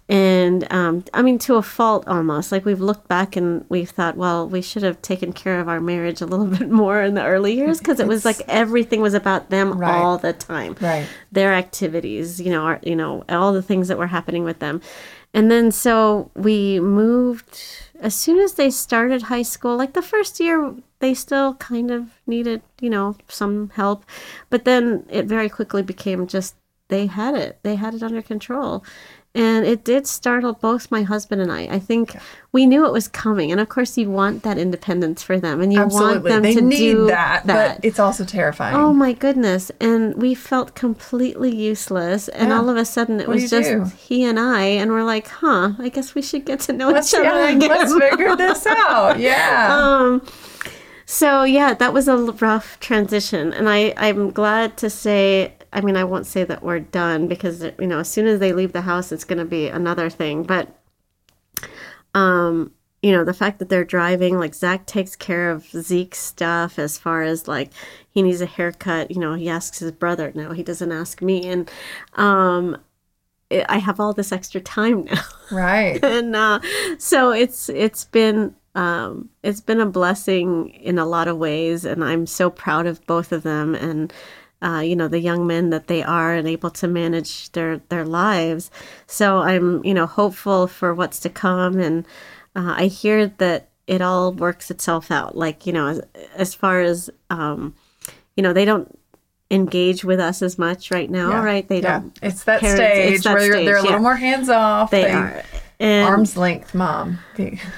[0.06, 2.52] And um, I mean, to a fault almost.
[2.52, 5.80] Like we've looked back and we've thought, well, we should have taken care of our
[5.80, 9.14] marriage a little bit more in the early years because it was like everything was
[9.14, 9.90] about them Right.
[9.94, 11.06] all the time Right.
[11.32, 14.82] their activities, you know, our, you know, all the things that were happening with them.
[15.32, 17.60] And then so we moved
[17.98, 22.10] as soon as they started high school, like the first year they still kind of
[22.26, 24.04] needed, you know, some help,
[24.50, 26.54] but then it very quickly became just
[26.88, 27.58] they had it.
[27.62, 28.84] They had it under control.
[29.36, 31.62] And it did startle both my husband and I.
[31.62, 32.14] I think
[32.52, 33.50] we knew it was coming.
[33.50, 36.60] And of course you want that independence for them and you want them They to
[36.60, 37.76] need do that, that.
[37.78, 38.76] but it's also terrifying.
[38.76, 39.72] Oh my goodness.
[39.80, 42.28] And we felt completely useless.
[42.28, 42.58] And Yeah.
[42.58, 43.84] all of a sudden it What was just do?
[43.96, 44.62] he and I.
[44.62, 47.48] And we're like, huh, I guess we should get to know let's, each other yeah,
[47.56, 47.68] again.
[47.70, 49.18] let's figure this out.
[49.18, 49.68] Yeah.
[49.76, 50.22] um,
[51.06, 53.52] so yeah, that was a rough transition.
[53.52, 57.62] And I, I'm glad to say, I mean, I won't say that we're done because,
[57.62, 60.44] you know, as soon as they leave the house, it's going to be another thing.
[60.44, 60.68] But
[62.14, 66.78] um you know the fact that they're driving like zach takes care of zeke's stuff
[66.78, 67.70] as far as like
[68.10, 71.46] he needs a haircut you know he asks his brother No, he doesn't ask me
[71.46, 71.70] and
[72.14, 76.02] um i I have all this extra time now right.
[76.16, 76.60] and uh
[76.98, 82.02] so it's it's been um it's been a blessing in a lot of ways and
[82.02, 84.12] i'm so proud of both of them and
[84.64, 88.04] uh, you know the young men that they are and able to manage their their
[88.04, 88.70] lives
[89.06, 92.04] so i'm you know hopeful for what's to come and
[92.56, 96.00] uh, i hear that it all works itself out like you know as,
[96.34, 97.74] as far as um
[98.36, 98.98] you know they don't
[99.50, 101.44] engage with us as much right now Yeah.
[101.44, 102.00] right they yeah.
[102.00, 103.98] don't It's that parents- stage it's that where they're, they're a little yeah.
[104.08, 104.90] more hands off.
[104.90, 105.42] they are
[105.80, 107.18] and Arm's length, mom.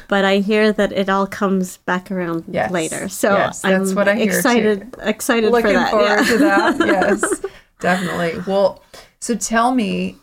[0.09, 2.71] But I hear that it all comes back around Yes.
[2.71, 3.09] later.
[3.09, 4.37] So Yes, that's I'm what I hear, too.
[4.37, 5.91] excited excited Looking for that.
[5.91, 6.23] forward yeah.
[6.25, 6.77] to that.
[6.87, 7.43] Yes,
[7.81, 8.43] definitely.
[8.47, 8.83] Well,
[9.21, 10.17] so tell me,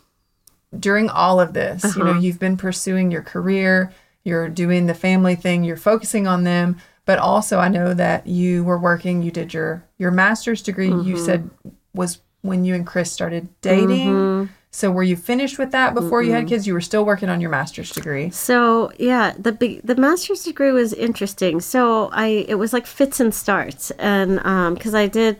[0.78, 2.14] during all of this, you Uh-huh.
[2.14, 3.92] know, you've been pursuing your career,
[4.24, 8.64] you're doing the family thing, you're focusing on them, but also I know that you
[8.64, 9.22] were working.
[9.22, 10.88] You did your your master's degree.
[10.88, 11.24] You Mm-hmm.
[11.24, 11.50] said
[11.94, 14.06] was when you and Chris started dating.
[14.08, 14.52] Mm-hmm.
[14.74, 16.66] So were you finished with that before you had kids?
[16.66, 18.30] You were still working on your master's degree.
[18.30, 21.60] So yeah, the big the master's degree was interesting.
[21.60, 25.38] So I it was like fits and starts, and um, because I did,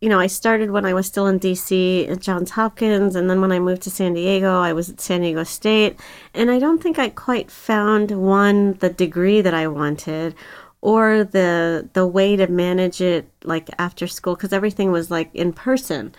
[0.00, 2.06] you know, I started when I was still in D.C.
[2.06, 5.22] at Johns Hopkins, and then when I moved to San Diego, I was at San
[5.22, 5.98] Diego State,
[6.32, 10.36] and I don't think I quite found one the degree that I wanted,
[10.80, 15.52] or the the way to manage it like after school because everything was like in
[15.52, 16.14] person.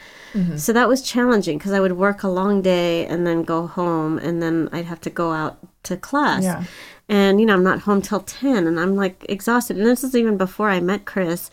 [0.58, 4.18] So that was challenging because I would work a long day and then go home
[4.18, 6.44] and then I'd have to go out to class.
[6.44, 6.66] Yeah.
[7.08, 9.78] And you know, I'm not home till 10 and I'm like exhausted.
[9.78, 11.50] And this is even before I met Chris.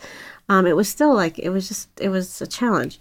[0.49, 2.99] Um, it was still like it was just it was a challenge.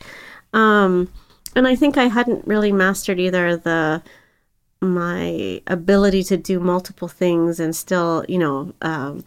[0.53, 1.13] Um,
[1.57, 4.03] and I think I hadn't really mastered either the
[4.81, 9.25] my ability to do multiple things and still, you know, um,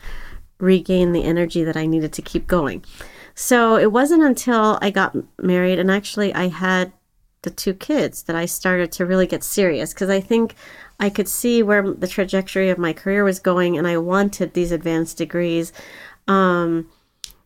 [0.60, 2.84] regain the energy that I needed to keep going.
[3.36, 6.92] So it wasn't until I got married and actually I had
[7.42, 10.56] the two kids that I started to really get serious because I think
[11.00, 14.74] I could see where the trajectory of my career was going and I wanted these
[14.74, 15.72] advanced degrees.
[16.28, 16.90] Um,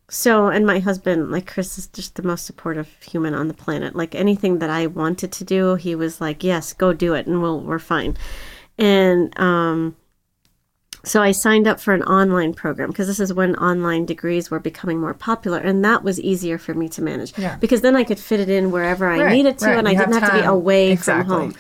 [0.09, 3.95] so, and my husband, like Chris, is just the most supportive human on the planet.
[3.95, 7.41] Like anything that I wanted to do, he was like, "Yes, go do it, and
[7.41, 8.17] we'll we're fine."
[8.77, 9.95] And um,
[11.05, 14.59] so I signed up for an online program because this is when online degrees were
[14.59, 17.37] becoming more popular, and that was easier for me to manage.
[17.37, 17.57] Yeah.
[17.57, 19.77] Because then I could fit it in wherever I Right, needed to, right.
[19.79, 21.23] and I didn't have have, to be away Exactly.
[21.25, 21.55] from home.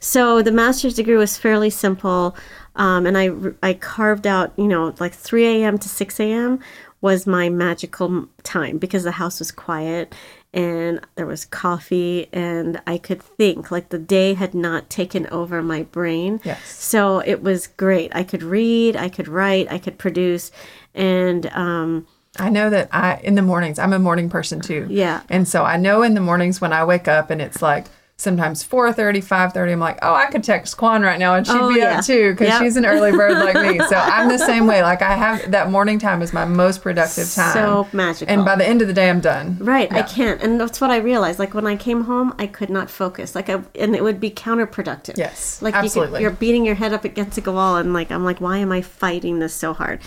[0.00, 2.36] So the master's degree was fairly simple,
[2.76, 3.30] um, and I
[3.62, 5.78] I carved out you know like 3 a.m.
[5.78, 6.58] to 6 a.m.
[7.00, 10.14] was my magical time because the house was quiet
[10.52, 15.62] and there was coffee and I could think like the day had not taken over
[15.62, 16.40] my brain.
[16.44, 16.64] Yes.
[16.66, 18.10] So it was great.
[18.14, 20.50] I could read, I could write, I could produce,
[20.94, 22.06] and um,
[22.38, 24.86] I know that I in the mornings I'm a morning person too.
[24.88, 25.22] Yeah.
[25.28, 27.86] And so I know in the mornings when I wake up and it's like
[28.22, 31.72] sometimes 4:30, 5:30 I'm like, "Oh, I could text Kuan right now and she'd Oh,
[31.72, 31.98] be yeah.
[32.00, 32.60] up too cuz Yep.
[32.62, 34.82] she's an early bird like me." So I'm the same way.
[34.82, 37.52] Like I have that morning time is my most productive time.
[37.52, 38.34] So magical.
[38.34, 39.56] And by the end of the day I'm done.
[39.60, 41.38] Right, I can't, and that's what I realized.
[41.38, 43.36] Like when I came home, I could not focus.
[43.36, 45.16] Like, I, and it would be counterproductive.
[45.16, 46.14] Yes, like You absolutely.
[46.14, 48.72] could, you're beating your head up against a wall, and like I'm like, why am
[48.72, 50.00] I fighting this so hard?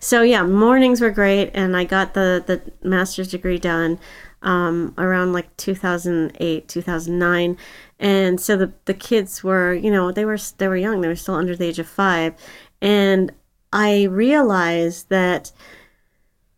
[0.00, 3.98] So yeah, mornings were great, and I got the the master's degree done
[4.42, 7.56] um, around like 2008, 2009,
[7.98, 11.16] and so the the kids were, you know, they were they were young, they were
[11.16, 12.34] still under the age of five,
[12.80, 13.32] and
[13.72, 15.52] I realized that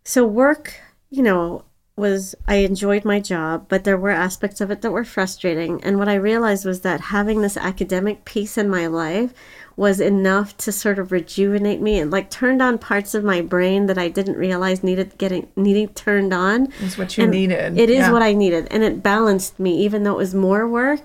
[0.04, 1.64] so work you know
[1.96, 5.82] was i enjoyed my job but there were aspects of it that were frustrating.
[5.84, 9.34] And what i realized was that having this academic piece in my life
[9.84, 13.80] was enough to sort of rejuvenate me and like turned on parts of my brain
[13.86, 17.78] that i didn't realize needed getting needing turned on It's what you And needed.
[17.78, 18.12] it is Yeah.
[18.12, 21.04] what i needed and it balanced me even though it was more work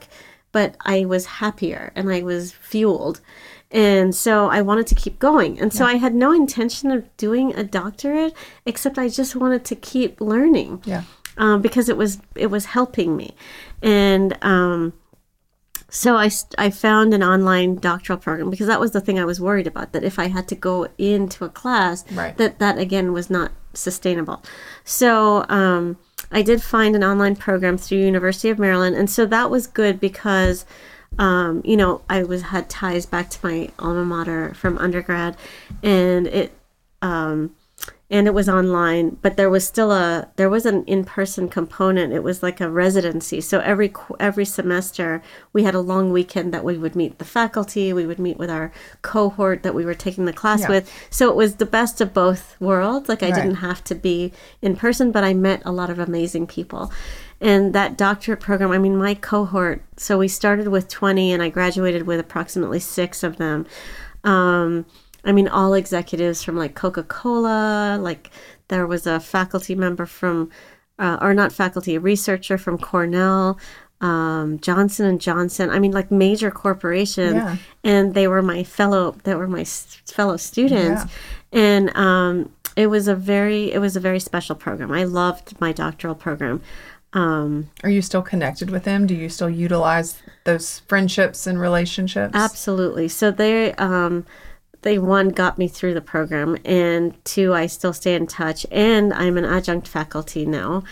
[0.51, 3.17] but i was happier and i was fueled
[3.71, 5.59] and so I wanted to keep going.
[5.59, 8.33] And so I had no intention of doing a doctorate,
[8.65, 11.01] except I just wanted to keep learning Yeah.
[11.43, 13.35] um, because it was it was helping me,
[13.81, 14.93] and um,
[15.95, 19.39] so I I found an online doctoral program because that was the thing I was
[19.39, 22.35] worried about that if I had to go into a class Right.
[22.37, 24.43] that that again was not sustainable.
[24.83, 25.97] So um,
[26.31, 29.99] I did find an online program through University of Maryland, and so that was good
[29.99, 30.65] because
[31.17, 35.37] um, you know I was had ties back to my alma mater from undergrad,
[35.81, 36.51] and it
[37.01, 37.55] um,
[38.07, 42.13] and it was online but there was still a there was an in-person component.
[42.13, 43.41] It was like a residency.
[43.41, 47.91] So every every semester we had a long weekend that we would meet the faculty
[47.93, 50.69] we would meet with our cohort that we were taking the class Yeah.
[50.69, 50.91] with.
[51.09, 53.09] So it was the best of both worlds.
[53.09, 53.35] Like i Right.
[53.35, 56.91] didn't have to be in person but i met a lot of amazing people.
[57.41, 61.49] And that doctorate program i mean my cohort so we started with 20 and i
[61.49, 63.65] graduated with approximately six of them.
[64.23, 64.85] Um,
[65.25, 68.29] I mean, all executives from like Coca Cola, like
[68.67, 70.49] there was a faculty member from,
[70.99, 73.59] uh, or not faculty, a researcher from Cornell,
[74.01, 75.69] um, Johnson and Johnson.
[75.69, 77.57] I mean, like major corporations, Yeah.
[77.83, 79.15] and they were my fellow.
[79.23, 81.03] They were my s- fellow students,
[81.51, 84.91] and um, it was a very, it was a very special program.
[84.91, 86.61] I loved my doctoral program.
[87.13, 89.07] Um, Are you still connected with them?
[89.07, 92.33] Do you still utilize those friendships and relationships?
[92.35, 93.07] Absolutely.
[93.07, 94.25] So they um
[94.85, 99.11] they one got me through the program and two I still stay in touch and
[99.13, 100.83] I'm an adjunct faculty now.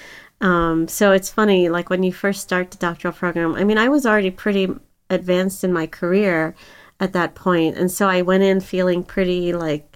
[0.41, 3.89] Um, so it's funny like when you first start the doctoral program, I mean I
[3.89, 4.67] was already pretty
[5.11, 6.55] advanced in my career
[6.99, 9.95] at that point and so I went in feeling pretty like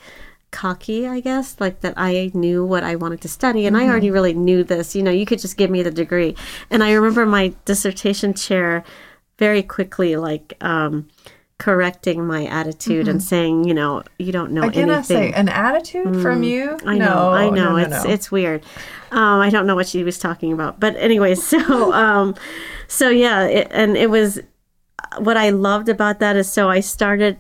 [0.51, 4.11] cocky, I guess, like that I knew what I wanted to study and I already
[4.11, 4.95] really knew this.
[4.95, 6.35] You know, you could just give me the degree.
[6.69, 8.83] And I remember my dissertation chair
[9.39, 11.07] very quickly like um
[11.59, 15.33] correcting my attitude and saying, you know, you don't know Again, I anything.
[15.33, 16.77] say an attitude from you.
[16.81, 16.87] Mm.
[16.87, 17.75] I know, no, I know.
[17.75, 18.63] no, no, it's it's weird.
[19.11, 22.35] Um, I don't know what she was talking about, but anyways, so um,
[22.87, 24.39] so yeah, it, and it was
[25.17, 27.37] what I loved about that is so I started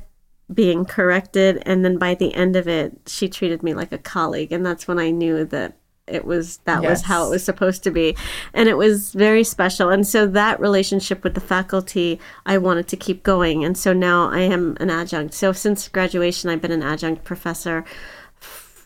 [0.51, 4.51] being corrected, and then by the end of it, she treated me like a colleague,
[4.51, 5.77] and that's when I knew that
[6.07, 8.15] it was that was how it was supposed to be,
[8.53, 9.89] and it was very special.
[9.89, 14.29] And so that relationship with the faculty, I wanted to keep going, and so now
[14.29, 15.33] I am an adjunct.
[15.33, 17.83] So since graduation, I've been an adjunct professor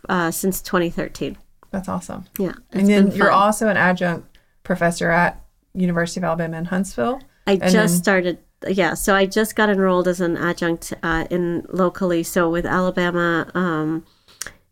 [0.10, 1.38] uh, since 2013.
[1.70, 2.26] That's awesome.
[2.38, 5.42] Yeah, and then you're also an adjunct professor at
[5.74, 7.22] University of Alabama in Huntsville.
[7.48, 8.38] I just then- started.
[8.68, 12.22] Yeah, so I just got enrolled as an adjunct uh, in locally.
[12.22, 14.06] So with Alabama, um,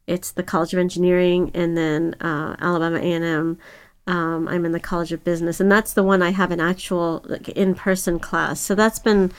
[0.10, 3.58] it's the College of Engineering, and then uh, Alabama A and M.
[4.08, 7.22] Um, I'm in the College of Business, and that's the one I have an actual
[7.26, 8.60] like, in-person class.
[8.60, 9.32] So that's been.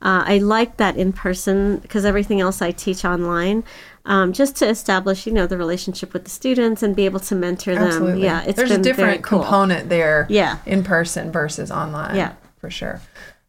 [0.00, 3.64] Uh, I like that in person because everything else I teach online,
[4.04, 7.34] um, just to establish, you know, the relationship with the students and be able to
[7.34, 7.88] mentor them.
[7.88, 8.22] Absolutely.
[8.22, 9.40] Yeah, it's There's been a different cool.
[9.40, 10.58] component there Yeah.
[10.66, 12.14] in person versus online.
[12.14, 12.34] Yeah.
[12.60, 13.00] For sure.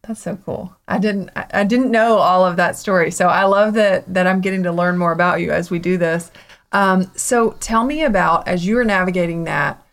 [0.02, 0.74] That's so cool.
[0.88, 3.10] I didn't I didn't know all of that story.
[3.12, 5.98] So I love that that I'm getting to learn more about you as we do
[5.98, 6.32] this.
[6.72, 9.84] Um, so tell me about as you are navigating that.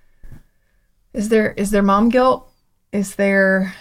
[1.14, 2.48] Is there is there mom guilt?
[2.92, 3.74] Is there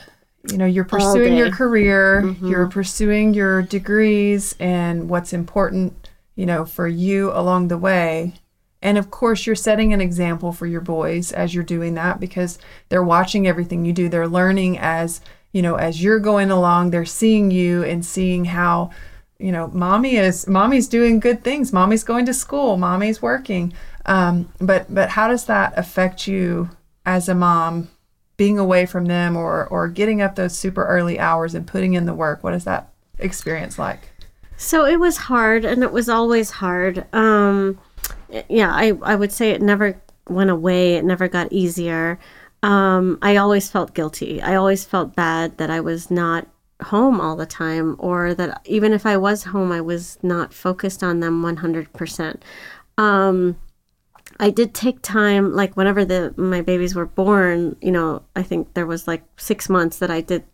[0.51, 6.65] you know you're pursuing your career, you're pursuing your degrees and what's important, you know,
[6.65, 8.33] for you along the way.
[8.83, 12.59] And of course, you're setting an example for your boys as you're doing that because
[12.89, 14.09] they're watching everything you do.
[14.09, 15.21] They're learning as,
[15.53, 18.91] you know, as you're going along, they're seeing you and seeing how,
[19.39, 21.73] you know, mommy is mommy's doing good things.
[21.73, 23.73] Mommy's going to school, mommy's working.
[24.07, 26.71] Um, but but how does that affect you
[27.05, 27.89] as a mom
[28.37, 32.07] being away from them or or getting up those super early hours and putting in
[32.07, 32.43] the work?
[32.43, 34.11] What is that experience like?
[34.57, 37.05] So it was hard, and it was always hard.
[37.13, 37.79] Um,
[38.49, 40.95] yeah, I, I would say it never went away.
[40.95, 42.19] It never got easier.
[42.63, 44.41] Um, I always felt guilty.
[44.41, 46.49] I always felt bad that I was not
[46.85, 51.03] home all the time, or that even if I was home, I was not focused
[51.03, 52.41] on them 100%.
[52.99, 53.57] Um,
[54.39, 58.75] I did take time, like whenever the my babies were born, you know, I think
[58.75, 60.45] there was like six months that I did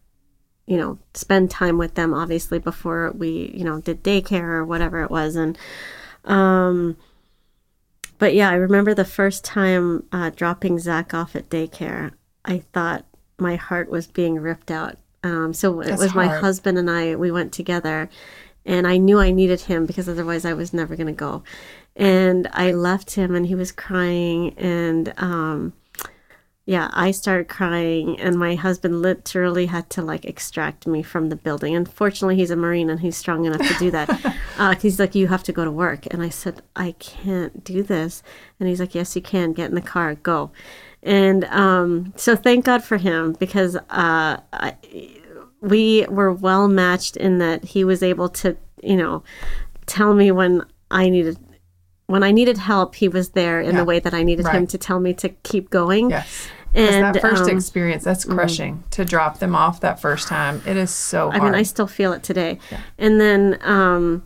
[0.66, 5.02] you know, spend time with them obviously before we, you know, did daycare or whatever
[5.02, 5.36] it was.
[5.36, 5.58] And,
[6.24, 6.96] um,
[8.18, 12.12] but yeah, I remember the first time uh, dropping Zach off at daycare,
[12.44, 13.04] I thought
[13.38, 14.96] my heart was being ripped out.
[15.22, 18.08] Um, so it That's was my husband and I, we went together
[18.64, 21.42] and I knew I needed him because otherwise I was never going to go.
[21.94, 25.74] And I left him and he was crying and, um,
[26.64, 31.34] yeah, I started crying, and my husband literally had to like extract me from the
[31.34, 31.74] building.
[31.74, 34.36] Unfortunately, he's a Marine and he's strong enough to do that.
[34.58, 36.06] uh, he's like, You have to go to work.
[36.12, 38.22] And I said, I can't do this.
[38.60, 39.52] And he's like, Yes, you can.
[39.52, 40.52] Get in the car, go.
[41.03, 44.76] And um, so thank God for him because uh, I,
[45.61, 49.22] we were well matched in that he was able to, you know,
[49.86, 51.38] tell me when I needed.
[52.07, 53.78] When I needed help, he was there in Yeah.
[53.78, 56.11] the way that I needed him to tell me to keep going.
[56.11, 56.48] Yes.
[56.74, 60.62] And that first um, experience, that's crushing to drop them off that first time.
[60.66, 62.59] It is so I mean, I still feel it today.
[62.98, 64.24] And then, um,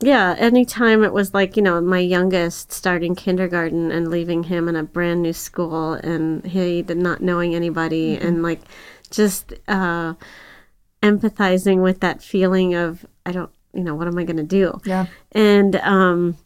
[0.00, 4.76] yeah, anytime it was like, you know, my youngest starting kindergarten and leaving him in
[4.76, 8.26] a brand new school and he did not knowing anybody Mm-hmm.
[8.26, 8.60] and like
[9.10, 10.14] just uh,
[11.02, 14.80] empathizing with that feeling of, I don't, you know, what am I going to do?
[14.84, 15.06] yeah.
[15.32, 16.36] And um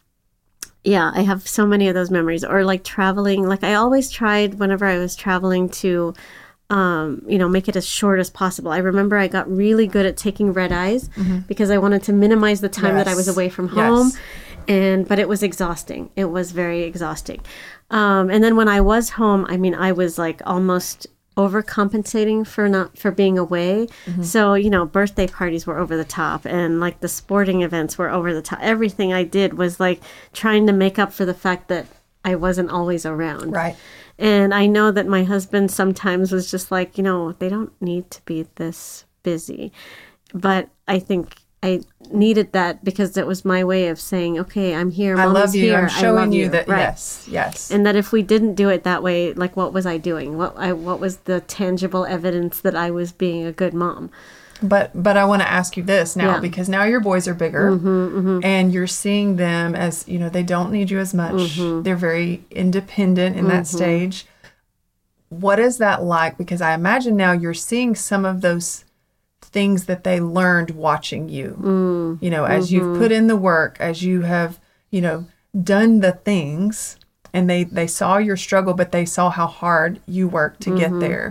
[0.85, 4.55] yeah, I have so many of those memories or like traveling, like I always tried
[4.55, 6.13] whenever I was traveling to
[6.73, 8.71] um, you know, make it as short as possible.
[8.71, 11.09] I remember I got really good at taking red eyes
[11.47, 13.37] because I wanted to minimize the time that I was Mm-hmm.
[13.39, 13.75] Away from Yes.
[13.75, 14.11] home.
[14.67, 16.09] And but it was exhausting.
[16.15, 17.41] It was very exhausting.
[17.91, 21.05] Um, and then when I was home, I mean, I was like almost
[21.37, 23.87] overcompensating for not for being away.
[24.05, 24.23] Mm-hmm.
[24.23, 28.09] So, you know, birthday parties were over the top and like the sporting events were
[28.09, 28.59] over the top.
[28.61, 30.01] Everything I did was like
[30.33, 31.85] trying to make up for the fact that
[32.25, 33.51] I wasn't always around.
[33.51, 33.75] Right.
[34.19, 38.11] And I know that my husband sometimes was just like, you know, they don't need
[38.11, 39.71] to be this busy.
[40.33, 44.91] But I think I needed that because it was my way of saying, okay, I'm
[44.91, 45.15] here.
[45.15, 45.63] Mom I love you.
[45.63, 45.79] Here.
[45.79, 46.79] I'm showing love you that Right.
[46.79, 47.71] yes, yes.
[47.71, 50.37] And that if we didn't do it that way, like what was I doing?
[50.37, 54.11] What I what was the tangible evidence that I was being a good mom?
[54.63, 56.33] But but I want to ask you this now Yeah.
[56.35, 57.67] Mm-hmm, because now your boys are bigger
[58.43, 61.33] and you're seeing them as you know they don't need you as much.
[61.35, 61.81] Mm-hmm.
[61.83, 64.25] They're very independent in that stage.
[65.29, 66.37] What is that like?
[66.37, 68.85] Because I imagine now you're seeing some of those
[69.41, 71.57] things that they learned watching you.
[71.59, 72.21] Mm.
[72.23, 72.75] You know, as Mm-hmm.
[72.89, 74.59] you've put in the work, as you have
[74.91, 75.25] you know
[75.61, 76.97] done the things,
[77.33, 80.79] and they they saw your struggle, but they saw how hard you worked to Mm-hmm,
[80.79, 81.29] get there.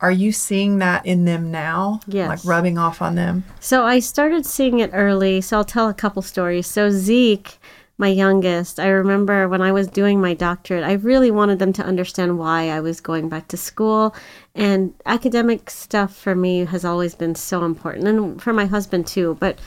[0.00, 2.00] Are you seeing that in them now?
[2.06, 2.28] Yes.
[2.28, 3.44] Like rubbing off on them?
[3.60, 5.40] So I started seeing it early.
[5.40, 6.66] So I'll tell a couple stories.
[6.66, 7.58] So Zeke,
[7.96, 11.84] my youngest, I remember when I was doing my doctorate, I really wanted them to
[11.84, 14.14] understand why I was going back to school.
[14.54, 19.36] And academic stuff for me has always been so important, and for my husband too.
[19.38, 19.58] But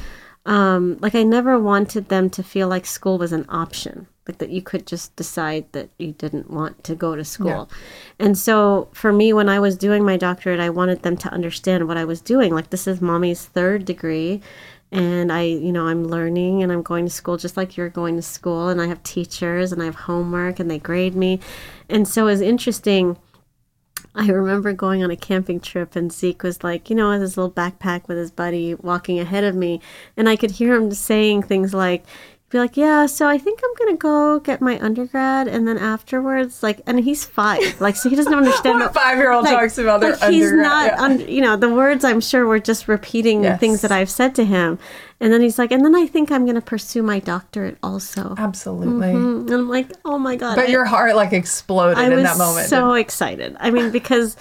[0.45, 4.49] um, like I never wanted them to feel like school was an option, like that
[4.49, 7.69] you could just decide that you didn't want to go to school.
[8.19, 11.87] And so for me, when I was doing my doctorate, I wanted them to understand
[11.87, 12.53] what I was doing.
[12.53, 14.41] Like this is mommy's third degree.
[14.91, 18.15] And I, you know, I'm learning and I'm going to school just like you're going
[18.15, 18.69] to school.
[18.69, 21.39] And I have teachers and I have homework and they grade me.
[21.89, 23.17] And so it's interesting.
[24.15, 27.37] I remember going on a camping trip and Zeke was like, you know, with his
[27.37, 29.81] little backpack with his buddy walking ahead of me.
[30.15, 32.05] And I could hear him saying things like,
[32.49, 36.63] be like, yeah, so I think I'm gonna go get my undergrad, and then afterwards,
[36.63, 38.79] like, and he's five, like, so he doesn't understand.
[38.79, 41.01] What a five-year-old like, talks about their like, he's undergrad, not, yeah.
[41.03, 43.59] un- you know, the words I'm sure were just repeating Yes.
[43.59, 44.79] things that I've said to him,
[45.19, 48.33] and then he's like, and then I think I'm gonna pursue my doctorate also.
[48.37, 49.07] Absolutely.
[49.13, 50.55] Mm, And I'm like, oh my god!
[50.55, 52.67] But I- your heart like exploded I in that moment.
[52.69, 53.57] so excited.
[53.59, 54.37] I mean, because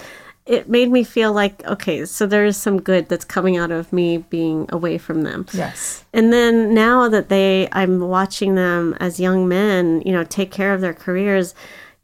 [0.47, 3.91] it made me feel like, okay, so there is some good that's coming out of
[3.91, 5.45] me being away from them.
[5.51, 6.05] yes.
[6.13, 10.73] And then now that they, I'm watching them as young men, you know, take care
[10.73, 11.53] of their careers.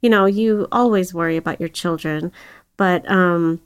[0.02, 2.34] You know, you always worry about your children,
[2.76, 3.62] but um,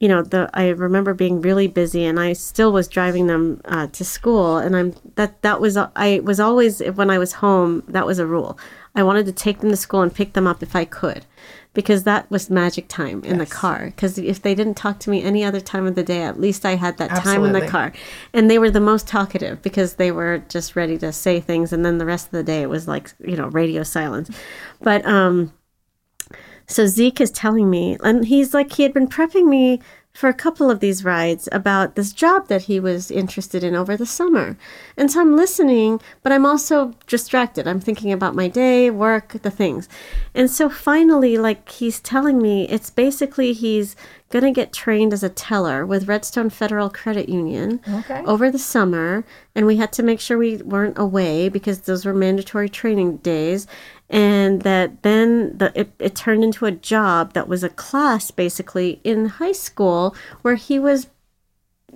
[0.00, 3.86] you know, the I remember being really busy, and I still was driving them uh,
[3.88, 8.06] to school, and I'm that that was I was always when I was home that
[8.06, 8.58] was a rule.
[8.94, 11.26] I wanted to take them to school and pick them up if I could.
[11.72, 13.86] Because that was magic time in the car.
[13.86, 16.66] Because if they didn't talk to me any other time of the day, at least
[16.66, 17.92] I had that time in the car car.
[18.32, 21.72] And they were the most talkative because they were just ready to say things.
[21.72, 24.30] And then the rest of the day it was like, you know, radio silence.
[24.80, 25.52] But um,
[26.66, 29.80] so Zeke is telling me, and he's like, he had been prepping me
[30.20, 33.96] for a couple of these rides about this job that he was interested in over
[33.96, 34.54] the summer.
[34.94, 37.66] And so I'm listening, but I'm also distracted.
[37.66, 39.88] I'm thinking about my day, work, the things.
[40.34, 43.96] And so finally, like, he's telling me it's basically he's
[44.28, 48.22] going to get trained as a teller with Redstone Federal Credit Union Okay.
[48.26, 49.24] over the summer.
[49.54, 53.66] And we had to make sure we weren't away because those were mandatory training days
[54.10, 59.00] and that then the, it, it turned into a job that was a class basically
[59.04, 61.08] in high school where he was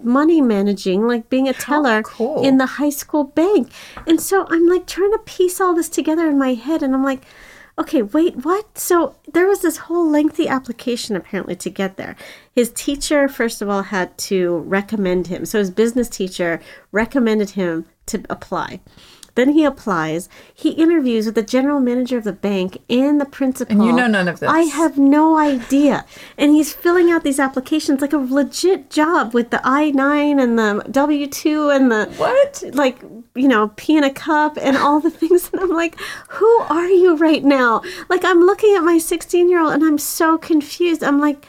[0.03, 2.43] money managing like being a teller cool.
[2.45, 3.71] in the high school bank.
[4.07, 7.05] And so i'm like trying to piece all this together in my head and i'm
[7.05, 7.23] like
[7.79, 8.79] okay wait what?
[8.79, 12.15] So there was this whole lengthy application apparently to get there.
[12.53, 15.45] His teacher first of all had to recommend him.
[15.45, 16.61] So his business teacher
[16.93, 18.81] recommended him to apply
[19.35, 20.29] then he applies.
[20.53, 23.77] He interviews with the general manager of the bank and the principal.
[23.77, 24.49] And you know none of this.
[24.49, 26.05] I have no idea.
[26.39, 30.59] And he's filling out these applications like a legit job with the I 9 and
[30.59, 32.07] the W 2 and the.
[32.17, 32.63] What?
[32.73, 33.03] Like,
[33.35, 35.51] you know, pee in a cup and all the things.
[35.53, 37.83] And I'm like, who are you right now?
[38.09, 41.03] Like, I'm looking at my 16 year old and I'm so confused.
[41.03, 41.45] I'm like,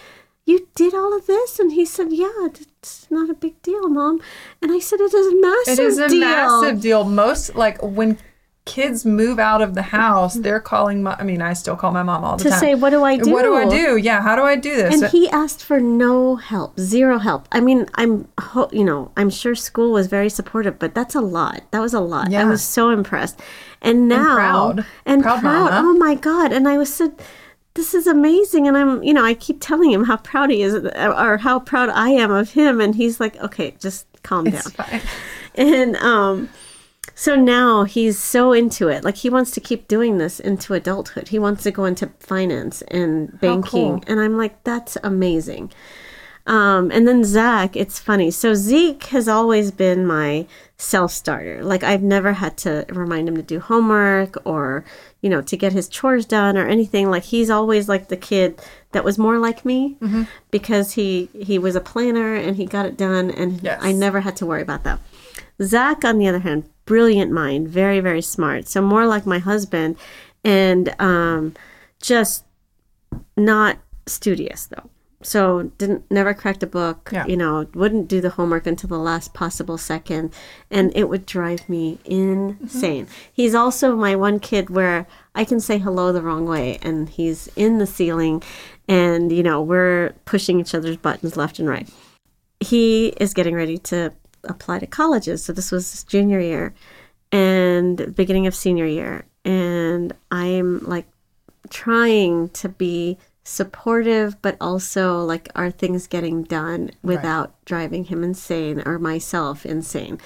[0.45, 1.59] you did all of this?
[1.59, 2.47] And he said, yeah,
[2.85, 4.21] it's not a big deal, mom.
[4.61, 6.19] And I said, it is a massive It is a deal.
[6.19, 7.03] massive deal.
[7.03, 8.17] Most like when
[8.65, 12.01] kids move out of the house, they're calling my I mean, I still call my
[12.01, 12.59] mom all the To time.
[12.59, 13.31] To say, "What do I do?
[13.31, 14.91] What do I do?" Yeah, how do I do this?
[15.01, 19.29] and he asked for no help zero help i mean i'm ho- you know i'm
[19.29, 22.63] sure school was very supportive but that's a lot that was a lot i was
[22.63, 23.39] so impressed
[23.81, 24.85] and now proud.
[25.05, 27.11] and Proud proud, oh my god and i was said
[27.75, 30.73] this is amazing and i'm you know i keep telling him how proud he is
[30.73, 34.87] or how proud i am of him and he's like okay just calm it's down
[34.87, 35.01] fine.
[35.55, 36.49] and um
[37.13, 41.27] so now he's so into it like he wants to keep doing this into adulthood
[41.29, 44.03] he wants to go into finance and banking cool.
[44.07, 45.71] and i'm like that's amazing
[46.47, 48.29] um, and then Zach, it's funny.
[48.29, 50.45] So Zeke has always been my
[50.77, 51.63] self starter.
[51.63, 54.85] Like I've never had to remind him to do homework or,
[55.25, 57.09] you know, to get his chores done or anything.
[57.09, 58.61] Like he's always like the kid
[58.91, 59.97] that was more like me
[60.51, 63.79] because he he was a planner and he got it done and Yes.
[63.81, 64.99] I never had to worry about that.
[65.63, 68.67] Zach, on the other hand, brilliant mind, very very smart.
[68.67, 69.97] So more like my husband,
[70.43, 71.55] and um,
[71.99, 72.45] just
[73.35, 74.91] not studious though.
[75.25, 77.09] So didn't never cracked a book.
[77.11, 77.25] Yeah.
[77.25, 80.31] You know, wouldn't do the homework until the last possible second,
[80.69, 83.07] and it would drive me insane.
[83.33, 87.47] He's also my one kid where I can say hello the wrong way, and he's
[87.55, 88.43] in the ceiling,
[88.87, 91.89] and you know we're pushing each other's buttons left and right.
[92.59, 94.13] He is getting ready to
[94.43, 96.75] apply to colleges, so this was his junior year,
[97.31, 101.07] and beginning of senior year, and I'm like
[101.71, 108.81] trying to be supportive but also like are things getting done without driving him insane
[108.85, 110.19] or myself insane?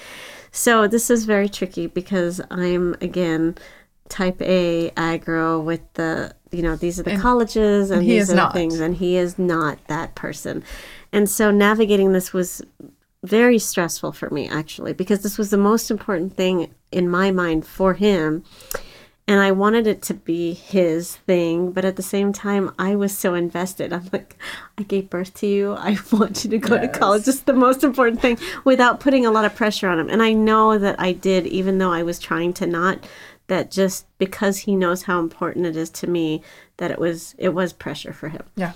[0.50, 3.56] So this is very tricky because i'm again
[4.08, 8.30] type a aggro with the you know these are the colleges and he these is
[8.30, 10.64] are the things and he is not that person.
[11.12, 12.62] And so navigating this was
[13.22, 17.66] very stressful for me actually because this was the most important thing in my mind
[17.66, 18.42] for him
[19.30, 23.16] and I wanted it to be his thing, but at the same time, I was
[23.16, 23.92] so invested.
[23.92, 24.36] I'm like,
[24.76, 25.74] I gave birth to you.
[25.74, 27.28] I want you to go to college.
[27.28, 30.10] It's the most important thing without putting a lot of pressure on him.
[30.10, 33.06] And I know that I did, even though I was trying to not,
[33.46, 36.42] that just because he knows how important it is to me,
[36.78, 38.42] that it was it was pressure for him.
[38.56, 38.72] Yeah.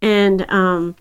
[0.00, 0.96] And um,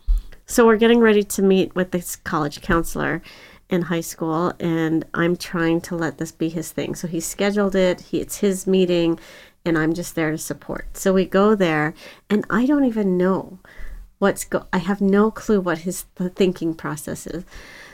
[0.45, 3.23] so we're getting ready to meet with this college counselor.
[3.71, 6.93] In high school, and I'm trying to let this be his thing.
[6.93, 8.01] So he scheduled it.
[8.01, 9.17] He, it's his meeting,
[9.65, 10.85] and I'm just there to support.
[10.97, 11.93] So we go there,
[12.29, 13.59] and I don't even know
[14.19, 14.65] what's go.
[14.73, 17.43] I have no clue what his the thinking process is.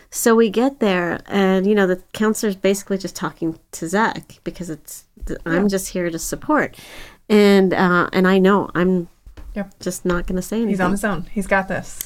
[0.10, 4.70] So we get there, and you know the counselor's basically just talking to Zach because
[4.70, 5.06] it's
[5.46, 6.76] I'm just here to support,
[7.30, 9.10] and uh, and I know I'm
[9.54, 9.80] Yep.
[9.80, 10.70] just not going to say anything.
[10.70, 11.24] He's on his own.
[11.32, 12.06] He's got this.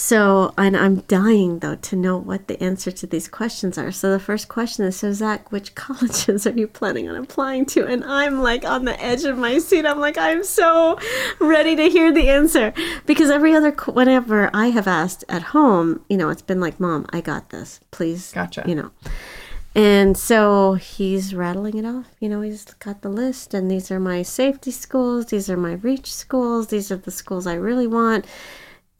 [0.00, 3.92] So, and I'm dying though to know what the answer to these questions are.
[3.92, 7.86] So, the first question is So, Zach, which colleges are you planning on applying to?
[7.86, 9.84] And I'm like on the edge of my seat.
[9.84, 10.98] I'm like, I'm so
[11.38, 12.72] ready to hear the answer.
[13.04, 17.04] Because every other, whenever I have asked at home, you know, it's been like, Mom,
[17.10, 17.78] I got this.
[17.90, 18.64] Please, Gotcha.
[18.66, 18.92] you know.
[19.74, 22.06] And so he's rattling it off.
[22.20, 25.74] You know, he's got the list, and these are my safety schools, these are my
[25.74, 28.24] reach schools, these are the schools I really want.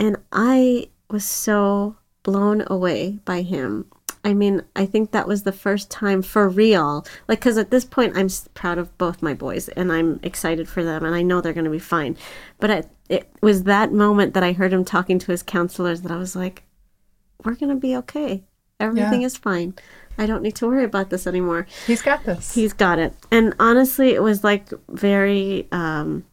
[0.00, 3.86] And I was so blown away by him.
[4.24, 7.06] I mean, I think that was the first time for real.
[7.28, 10.82] Like, because at this point, I'm proud of both my boys and I'm excited for
[10.84, 12.16] them and I know they're going to be fine.
[12.58, 16.12] But it, it was that moment that I heard him talking to his counselors that
[16.12, 16.64] I was like,
[17.44, 18.42] we're going to be okay.
[18.78, 19.26] Everything Yeah.
[19.26, 19.74] is fine.
[20.18, 21.66] I don't need to worry about this anymore.
[21.86, 22.54] He's got this.
[22.54, 23.14] He's got it.
[23.30, 26.24] And honestly, it was like very um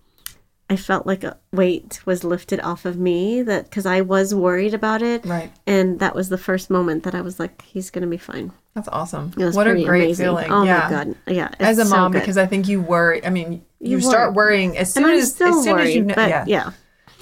[0.70, 4.74] I felt like a weight was lifted off of me that cuz I was worried
[4.74, 5.26] about it.
[5.26, 5.50] Right.
[5.66, 8.52] And that was the first moment that I was like he's going to be fine.
[8.74, 9.32] That's awesome.
[9.38, 10.26] What a great amazing.
[10.26, 10.52] feeling.
[10.52, 10.80] Oh yeah.
[10.84, 11.16] my god.
[11.28, 11.50] Yeah.
[11.60, 13.26] As a so mom, because I think you worry.
[13.26, 16.14] I mean, you, You start worrying as soon as as soon worried, as you know.
[16.18, 16.72] yeah, yeah.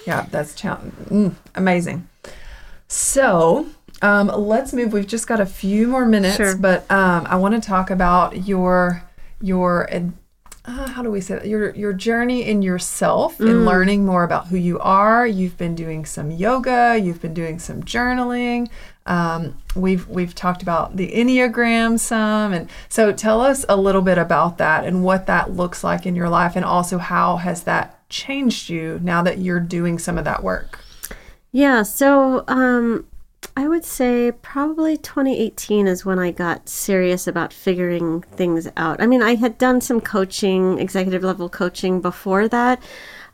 [0.07, 0.93] Yeah, that's challenge.
[1.09, 2.07] Mm, amazing.
[2.87, 3.67] So
[4.01, 4.93] um, let's move.
[4.93, 6.55] We've just got a few more minutes, Sure.
[6.57, 9.03] but um, I want to talk about your
[9.41, 10.13] your ad-
[10.67, 11.47] uh, how do we say that?
[11.47, 13.49] Your your journey in yourself Mm.
[13.49, 15.25] in learning more about who you are.
[15.27, 16.97] You've been doing some yoga.
[17.01, 18.69] You've been doing some journaling.
[19.05, 24.17] Um, we've we've talked about the enneagram some, and so tell us a little bit
[24.17, 28.07] about that and what that looks like in your life, and also how has that
[28.09, 30.79] changed you now that you're doing some of that work.
[31.51, 33.05] Yeah, so um,
[33.57, 39.01] I would say probably 2018 is when I got serious about figuring things out.
[39.01, 42.83] I mean, I had done some coaching, executive level coaching before that,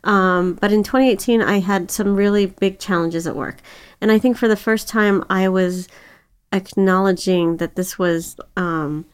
[0.04, 3.56] um, but in 2018, I had some really big challenges at work.
[4.00, 5.88] And I think for the first time, I was
[6.52, 8.36] acknowledging that this was.
[8.56, 9.06] Um,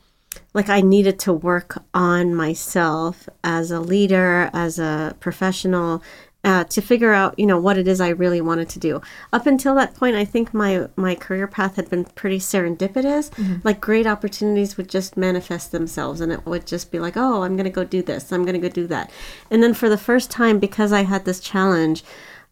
[0.55, 6.03] like I needed to work on myself as a leader, as a professional,
[6.45, 9.03] uh, to figure out, you know, what it is I really wanted to do.
[9.33, 13.31] Up until that point, I think my my career path had been pretty serendipitous.
[13.65, 17.57] Like great opportunities would just manifest themselves, and it would just be like, oh, I'm
[17.57, 18.33] going to go do this.
[18.33, 19.11] I'm going to go do that.
[19.51, 22.05] And then for the first time, because I had this challenge.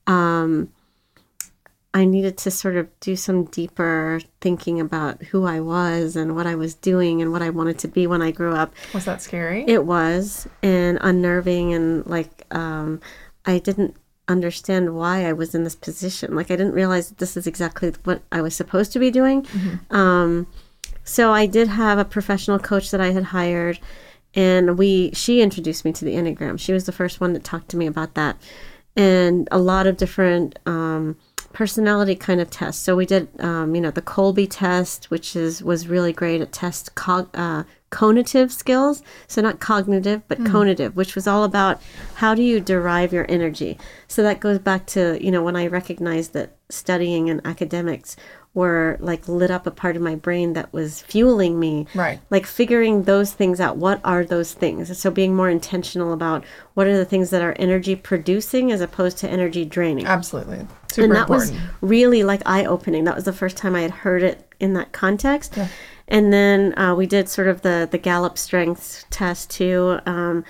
[0.07, 0.71] Um,
[1.95, 6.47] I needed to sort of do some deeper thinking about who I was and what
[6.47, 8.75] I was doing and what I wanted to be when I grew up.
[8.93, 9.65] Was that scary?
[9.67, 13.01] It was and unnerving and like um,
[13.47, 13.97] I didn't
[14.29, 16.35] understand why I was in this position.
[16.35, 19.47] Like I didn't realize that this is exactly what I was supposed to be doing.
[19.91, 20.47] Um,
[21.05, 23.79] so I did have a professional coach that I had hired,
[24.35, 26.59] and we she introduced me to the enneagram.
[26.59, 28.37] She was the first one that talked to me about that,
[28.97, 30.59] and a lot of different.
[30.67, 31.17] Um,
[31.53, 35.63] personality kind of tests so we did um, you know the Kolbe test which is
[35.63, 37.63] was really great at test cog, uh,
[37.97, 40.55] cognitive skills so not cognitive but mm-hmm.
[40.55, 41.81] conative which was all about
[42.17, 45.67] how do you derive your energy so that goes back to you know when i
[45.67, 48.15] recognized that studying and academics
[48.53, 52.21] were like lit up a part of my brain that was fueling me Right.
[52.31, 56.45] like figuring those things out what are those things so being more intentional about
[56.75, 60.67] what are the things that are energy producing as opposed to energy draining Absolutely.
[60.91, 61.53] Super and that important.
[61.53, 63.05] was really like eye opening.
[63.05, 65.59] That was the first time I had heard it in that context.
[66.09, 69.99] And then uh, we did sort of the the Gallup strengths test too.
[70.07, 70.45] Um,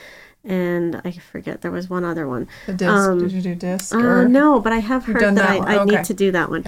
[0.44, 2.46] and I forget there was one other one.
[2.66, 3.18] the disc.
[3.18, 3.92] Did you do disc?
[3.92, 5.74] Uh, no, but I have heard that, that I.
[5.74, 5.96] I Okay.
[5.96, 6.64] need to do that one.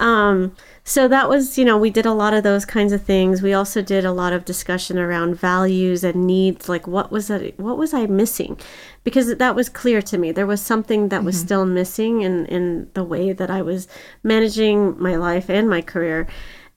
[0.00, 3.40] Um, so that was, you know, we did a lot of those kinds of things.
[3.40, 6.68] We also did a lot of discussion around values and needs.
[6.68, 7.56] Like, what was it?
[7.60, 8.58] What was I missing?
[9.04, 10.32] Because that was clear to me.
[10.32, 13.86] There was something that was still missing in in the way that I was
[14.24, 16.26] managing my life and my career.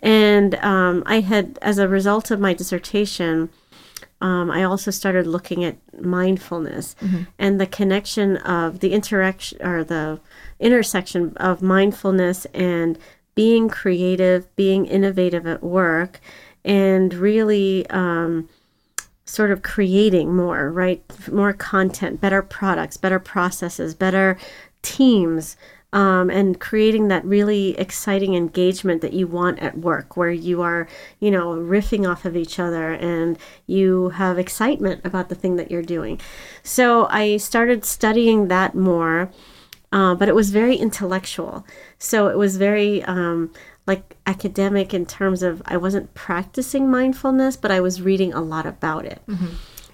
[0.04, 3.50] And um, I had, as a result of my dissertation,
[4.22, 6.96] um, I also started looking at mindfulness
[7.40, 10.20] and the connection of the interaction or the
[10.60, 13.00] intersection of mindfulness and
[13.36, 16.20] being creative, being innovative at work,
[16.64, 18.48] and really um,
[19.26, 21.02] sort of creating more, right?
[21.32, 24.38] More content, better products, better processes, better
[24.82, 25.58] teams.
[25.94, 30.88] Um, and creating that really exciting engagement that you want at work, where you are,
[31.20, 33.38] you know, riffing off of each other and
[33.68, 36.20] you have excitement about the thing that you're doing.
[36.64, 39.32] So I started studying that more,
[39.92, 41.66] uh, but it was very intellectual.
[42.00, 43.54] So it was very um,
[43.86, 48.66] like academic in terms of I wasn't practicing mindfulness, but I was reading a lot
[48.66, 49.22] about it.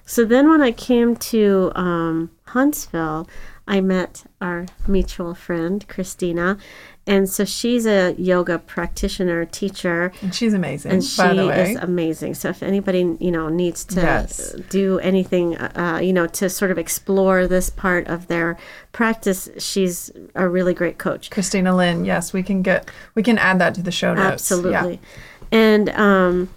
[0.06, 3.28] So then when I came to um, Huntsville,
[3.70, 6.58] I met our mutual friend, Christina.
[7.08, 11.72] And so she's a yoga practitioner, teacher, And she's amazing, and she by the way.
[11.72, 12.34] is amazing.
[12.36, 14.54] So if anybody, you know, needs to Yes.
[14.70, 18.58] do anything, uh, you know, to sort of explore this part of their
[18.92, 21.30] practice, she's a really great coach.
[21.32, 24.52] Christina Lynn, yes, we can get we can add that to the show notes.
[24.52, 25.00] Absolutely.
[25.52, 25.58] Yeah.
[25.60, 26.50] And um,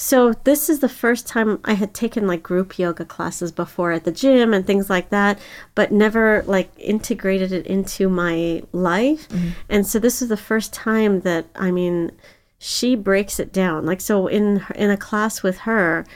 [0.00, 4.04] so this is the first time I had taken like group yoga classes before at
[4.04, 5.40] the gym and things like that,
[5.74, 9.28] but never like integrated it into my life.
[9.28, 9.48] Mm-hmm.
[9.68, 12.12] And so this is the first time that I mean,
[12.60, 13.86] she breaks it down.
[13.86, 16.06] Like so in in a class with her,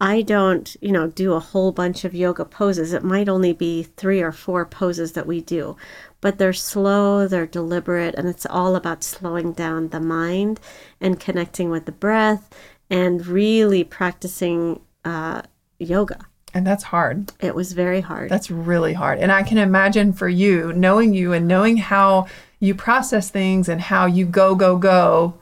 [0.00, 2.92] I don't, you know, do a whole bunch of yoga poses.
[2.92, 5.76] It might only be three or four poses that we do,
[6.20, 10.60] but they're slow, they're deliberate, and it's all about slowing down the mind
[11.00, 12.48] and connecting with the breath
[12.92, 15.40] and really practicing uh,
[15.78, 16.26] yoga.
[16.54, 17.32] And that's hard.
[17.40, 18.30] It was very hard.
[18.30, 19.18] That's really hard.
[19.18, 22.26] And I can imagine for you, knowing you and knowing how
[22.60, 25.40] you process things and how you go, go, go,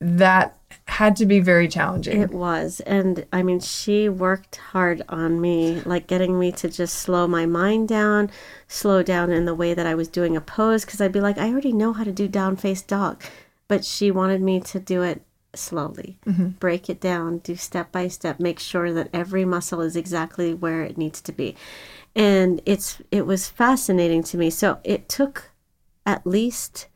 [0.00, 0.58] that
[0.88, 2.20] had to be very challenging.
[2.20, 2.80] It was.
[2.80, 7.46] And I mean, she worked hard on me, like getting me to just slow my
[7.46, 8.32] mind down,
[8.66, 10.84] slow down in the way that I was doing a pose.
[10.84, 13.22] Cause I'd be like, I already know how to do down face dog.
[13.68, 15.22] But she wanted me to do it
[15.58, 16.48] slowly, mm-hmm.
[16.48, 20.82] break it down, do step by step, make sure that every muscle is exactly where
[20.82, 21.54] it needs to be.
[22.14, 24.50] And it's, it was fascinating to me.
[24.50, 25.50] So it took
[26.06, 26.86] at least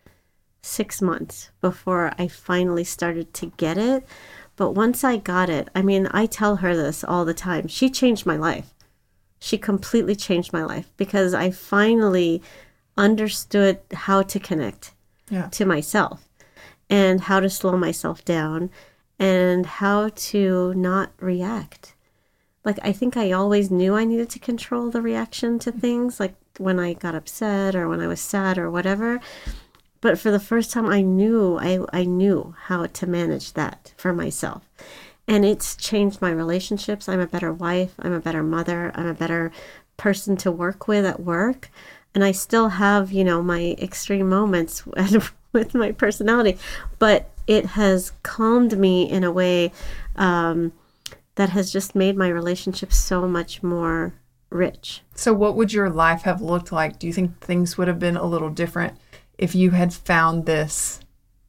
[0.63, 4.07] six months before I finally started to get it.
[4.57, 7.69] But once I got it, I mean, I tell her this all the time.
[7.69, 8.75] She changed my life.
[9.39, 12.43] She completely changed my life because I finally
[12.97, 14.93] understood how to connect
[15.31, 15.49] Yeah.
[15.51, 16.28] to myself
[16.91, 18.71] and how to slow myself down
[19.19, 21.95] and how to not react.
[22.65, 26.35] Like, I think I always knew I needed to control the reaction to things, like
[26.59, 29.21] when I got upset or when I was sad or whatever.
[30.01, 34.13] But for the first time, I knew I, I knew how to manage that for
[34.13, 34.69] myself.
[35.27, 37.09] And it's changed my relationships.
[37.09, 37.95] I'm a better wife.
[37.99, 38.93] I'm a better mother.
[38.95, 39.53] I'm a better
[39.97, 41.71] person to work with at work.
[42.15, 44.85] And I still have, you know, my extreme moments
[45.53, 46.59] with my personality,
[46.99, 49.73] but it has calmed me in a way
[50.17, 50.73] um,
[51.37, 54.15] that has just made my relationship so much more
[54.51, 55.03] rich.
[55.15, 56.99] So, what would your life have looked like?
[56.99, 58.99] Do you think things would have been a little different
[59.39, 61.01] if you had found this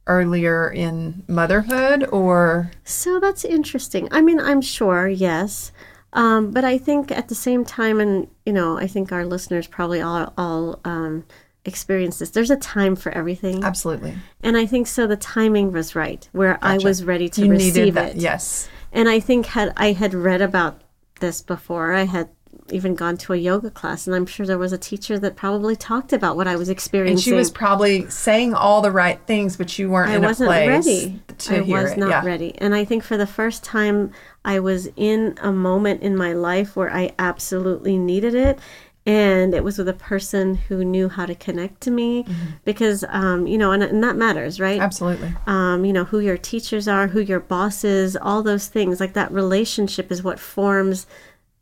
[0.06, 2.72] earlier in motherhood or?
[2.84, 4.08] So that's interesting.
[4.10, 5.72] I mean, I'm sure, yes.
[6.12, 9.66] Um, but I think at the same time, and you know, I think our listeners
[9.66, 11.24] probably all all um,
[11.64, 12.30] experience this.
[12.30, 14.14] There's a time for everything, Absolutely.
[14.42, 15.06] and I think so.
[15.06, 18.10] The timing was right, where I was ready to you receive that.
[18.10, 18.16] it.
[18.16, 18.68] Yes.
[18.92, 20.82] And I think had I had read about
[21.20, 22.28] this before, I had
[22.72, 25.76] even gone to a yoga class, and I'm sure there was a teacher that probably
[25.76, 27.14] talked about what I was experiencing.
[27.14, 30.50] And she was probably saying all the right things, but you weren't I in wasn't
[30.50, 31.22] a place ready.
[31.38, 32.24] to I was not yeah.
[32.24, 32.54] ready.
[32.58, 34.12] And I think for the first time,
[34.44, 38.58] I was in a moment in my life where I absolutely needed it.
[39.06, 42.34] And it was with a person who knew how to connect to me Mm-hmm.
[42.64, 44.78] because, um, you know, and, and that matters, right?
[44.80, 45.34] Absolutely.
[45.46, 49.00] um, you know, who your teachers are, who your boss is, all those things.
[49.00, 51.06] Like that relationship is what forms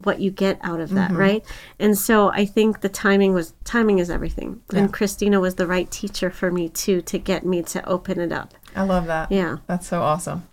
[0.02, 0.96] what you get out of Mm-hmm.
[0.98, 1.44] that, right?
[1.78, 4.60] And so I think the timing was timing is everything.
[4.74, 8.32] And Christina was the right teacher for me too to get me to open it
[8.32, 8.54] up.
[8.76, 9.30] I love that.
[9.32, 9.58] Yeah.
[9.68, 10.46] That's so awesome.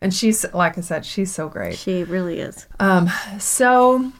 [0.00, 1.76] And she's, like I said, she's so great.
[1.76, 2.66] She really is.
[2.78, 4.12] Um, so,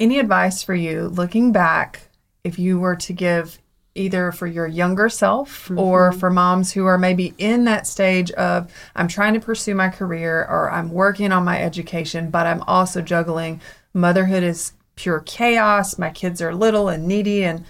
[0.00, 2.08] any advice for you looking back,
[2.44, 3.58] if you were to give
[3.94, 8.72] either for your younger self or for moms who are maybe in that stage of
[8.96, 13.02] I'm trying to pursue my career or I'm working on my education, but I'm also
[13.02, 13.60] juggling
[13.92, 15.98] motherhood is pure chaos.
[15.98, 17.64] My kids are little and needy and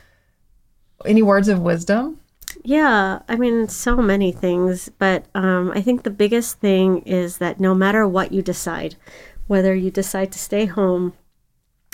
[1.04, 2.20] any words of wisdom?
[2.64, 7.60] Yeah, I mean, so many things, but um, I think the biggest thing is that
[7.60, 8.96] no matter what you decide,
[9.46, 11.14] whether you decide to stay home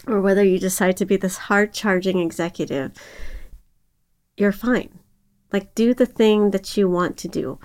[0.07, 2.93] or whether you decide to be this hard charging executive,
[4.37, 4.99] you're fine.
[5.53, 7.59] Like, do the thing that you want to do.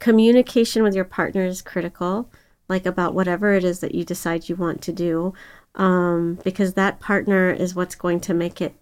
[0.00, 2.30] Communication with your partner is critical,
[2.68, 5.32] like about whatever it is that you decide you want to do,
[5.74, 8.74] um, because that partner is what's going to make it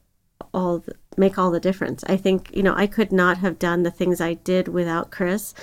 [0.53, 2.05] all th- make all the difference.
[2.07, 5.55] I think, you know, I could not have done the things I did without Chris,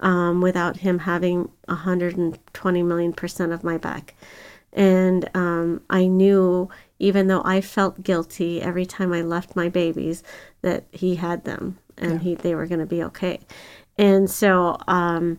[0.00, 4.14] um, without him having 120 million percent of my back.
[4.72, 10.22] And um, I knew, even though I felt guilty every time I left my babies,
[10.62, 12.18] that he had them and yeah.
[12.18, 13.40] he they were going to be okay.
[13.98, 15.38] And so, um,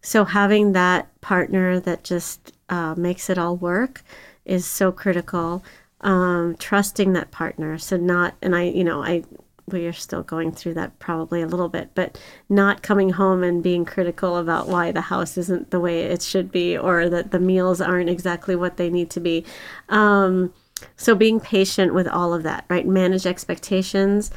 [0.00, 4.02] so having that partner that just uh, makes it all work
[4.44, 5.64] is so critical
[6.04, 7.78] um, trusting that partner.
[7.78, 9.24] So not, and I, you know, I,
[9.66, 13.62] we are still going through that probably a little bit, but not coming home and
[13.62, 17.40] being critical about why the house isn't the way it should be or that the
[17.40, 19.44] meals aren't exactly what they need to be.
[19.88, 20.52] Um,
[20.96, 22.86] so being patient with all of that, right?
[22.86, 24.30] Manage expectations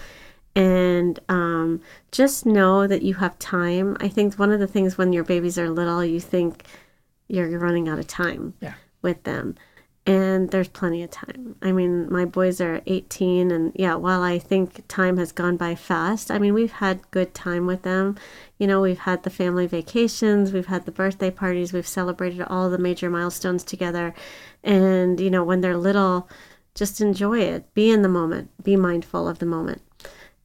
[0.55, 1.81] and um,
[2.13, 3.97] just know that you have time.
[3.99, 6.63] I think one of the things when your babies are little, you think
[7.27, 8.75] you're running out of time yeah.
[9.01, 9.55] with them
[10.07, 11.57] and there's plenty of time.
[11.61, 15.75] I mean, my boys are 18, and yeah, while I think time has gone by
[15.75, 18.15] fast, I mean, we've had good time with them.
[18.57, 22.69] You know, we've had the family vacations, we've had the birthday parties, we've celebrated all
[22.69, 24.15] the major milestones together.
[24.63, 26.29] And, you know, when they're little,
[26.73, 29.81] just enjoy it, be in the moment, be mindful of the moment,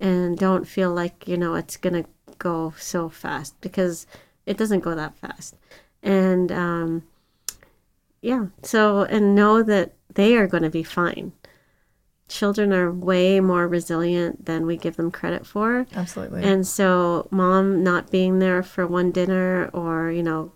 [0.00, 2.08] and don't feel like, you know, it's going to
[2.38, 4.08] go so fast because
[4.44, 5.54] it doesn't go that fast.
[6.02, 7.04] And, um,
[8.22, 8.46] yeah.
[8.62, 11.32] So, and know that they are going to be fine.
[12.28, 15.86] Children are way more resilient than we give them credit for.
[15.94, 16.42] Absolutely.
[16.42, 20.52] And so, mom not being there for one dinner or, you know,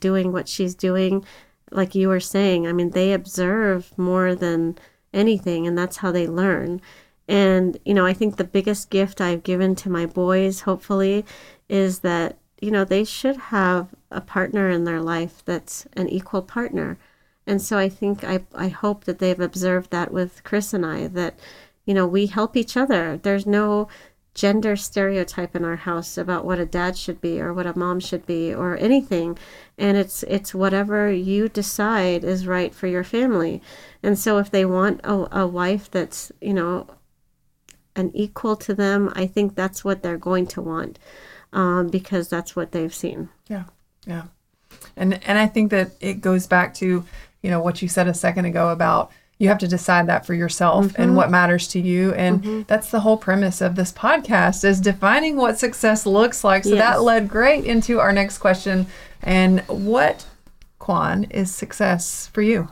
[0.00, 1.24] doing what she's doing,
[1.70, 4.78] like you were saying, I mean, they observe more than
[5.12, 6.80] anything, and that's how they learn.
[7.28, 11.24] And, you know, I think the biggest gift I've given to my boys, hopefully,
[11.68, 16.42] is that you know, they should have a partner in their life that's an equal
[16.42, 16.96] partner.
[17.44, 21.08] And so I think I, I hope that they've observed that with Chris and I,
[21.08, 21.40] that,
[21.84, 23.16] you know, we help each other.
[23.16, 23.88] There's no
[24.34, 28.00] gender stereotype in our house about what a dad should be or what a mom
[28.00, 29.36] should be or anything
[29.76, 33.60] and it's it's whatever you decide is right for your family
[34.02, 36.86] and so if they want a, a wife that's you know
[37.94, 40.98] an equal to them i think that's what they're going to want
[41.52, 43.28] um, because that's what they've seen.
[43.48, 43.64] Yeah,
[44.06, 44.24] yeah,
[44.96, 47.04] and and I think that it goes back to
[47.42, 50.34] you know what you said a second ago about you have to decide that for
[50.34, 51.02] yourself mm-hmm.
[51.02, 52.62] and what matters to you and mm-hmm.
[52.68, 56.78] that's the whole premise of this podcast is defining what success looks like so yes.
[56.78, 58.86] that led great into our next question
[59.22, 60.26] and what
[60.78, 62.68] Kuan is success for you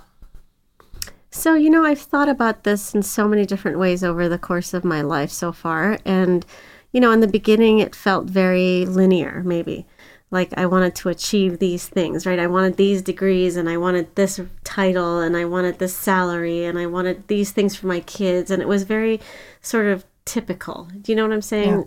[1.32, 4.72] so you know i've thought about this in so many different ways over the course
[4.72, 6.46] of my life so far and
[6.93, 9.86] you know, in the beginning, it felt very linear, maybe.
[10.30, 12.38] Like I wanted to achieve these things, right?
[12.38, 16.78] I wanted these degrees and I wanted this title and I wanted this salary and
[16.78, 18.51] I wanted these things for my kids.
[18.51, 19.20] And it was very
[19.61, 20.88] sort of typical.
[21.01, 21.84] Do you know what I'm saying?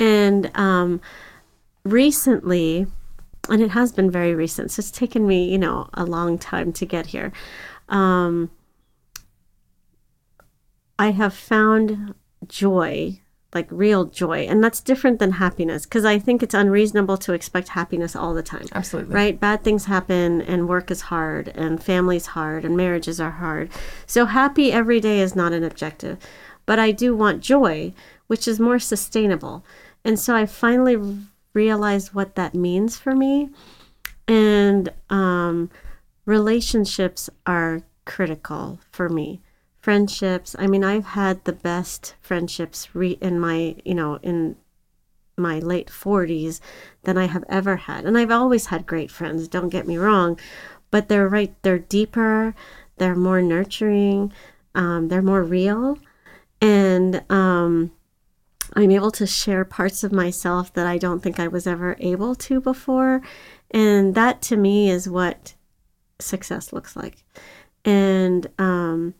[0.00, 0.06] Yeah.
[0.06, 1.00] And um,
[1.84, 2.88] recently,
[3.48, 6.72] and it has been very recent, so it's taken me, you know, a long time
[6.72, 7.32] to get here.
[7.88, 8.50] Um,
[10.98, 12.14] I have found
[12.48, 13.20] joy
[13.54, 17.68] like real joy and that's different than happiness because i think it's unreasonable to expect
[17.68, 18.66] happiness all the time.
[18.72, 19.14] Absolutely.
[19.14, 19.38] Right?
[19.38, 23.70] Bad things happen and work is hard and family's hard and marriages are hard.
[24.06, 26.18] So happy every day is not an objective
[26.66, 27.92] but i do want joy
[28.26, 29.64] which is more sustainable.
[30.04, 30.96] And so i finally
[31.52, 33.50] realized what that means for me
[34.26, 35.70] and um,
[36.26, 39.40] relationships are critical for me
[39.84, 40.56] friendships.
[40.58, 44.56] I mean, I've had the best friendships re- in my, you know, in
[45.36, 46.60] my late 40s
[47.02, 48.06] than I have ever had.
[48.06, 50.40] And I've always had great friends, don't get me wrong,
[50.90, 52.54] but they're right, they're deeper,
[52.96, 54.32] they're more nurturing,
[54.74, 55.98] um, they're more real.
[56.62, 57.92] And um,
[58.72, 62.34] I'm able to share parts of myself that I don't think I was ever able
[62.36, 63.20] to before.
[63.70, 65.52] And that to me is what
[66.20, 67.22] success looks like.
[67.84, 69.12] And um,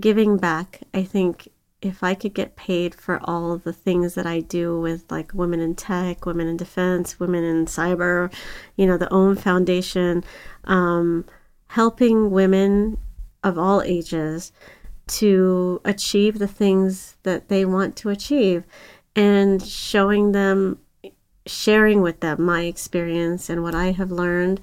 [0.00, 0.80] giving back.
[0.94, 1.48] I think
[1.82, 5.60] if I could get paid for all the things that I do with like women
[5.60, 8.32] in tech, women in defense, women in cyber,
[8.76, 10.22] you know, the OWN Foundation,
[10.64, 11.24] um,
[11.68, 12.98] helping women
[13.42, 14.52] of all ages
[15.06, 18.64] to achieve the things that they want to achieve
[19.16, 20.78] and showing them,
[21.46, 24.60] sharing with them my experience and what I have learned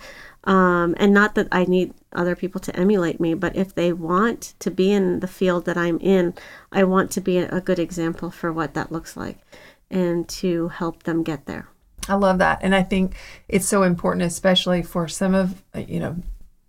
[0.47, 4.53] um, and not that I need other people to emulate me, but if they want
[4.59, 6.33] to be in the field that I'm in,
[6.71, 9.37] I want to be a good example for what that looks like
[9.89, 11.69] and to help them get there.
[12.09, 12.59] I love that.
[12.61, 13.15] And I think
[13.47, 16.17] it's so important, especially for some of, you know,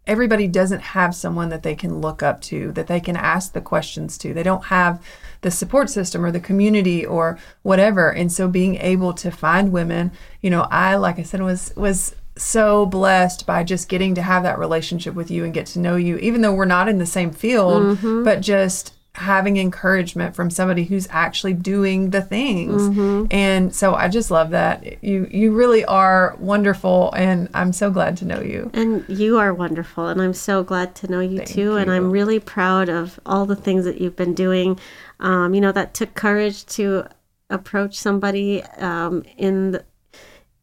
[0.06, 3.60] everybody doesn't have someone that they can look up to, that they can ask the
[3.60, 4.32] questions to.
[4.32, 5.04] They don't have
[5.42, 8.10] the support system or the community or whatever.
[8.10, 12.16] And so being able to find women, you know, I like I said was was
[12.38, 15.96] so blessed by just getting to have that relationship with you and get to know
[15.96, 20.84] you even though we're not in the same field, but just having encouragement from somebody
[20.84, 22.82] who's actually doing the things.
[22.82, 23.26] Mm-hmm.
[23.32, 25.02] And so I just love that.
[25.02, 28.70] You you really are wonderful and I'm so glad to know you.
[28.74, 31.76] And you are wonderful, and I'm so glad to know you too.
[31.76, 34.78] And I'm really proud of all the things that you've been doing.
[35.20, 37.08] Um, you know, that took courage to
[37.50, 39.84] approach somebody um, in the,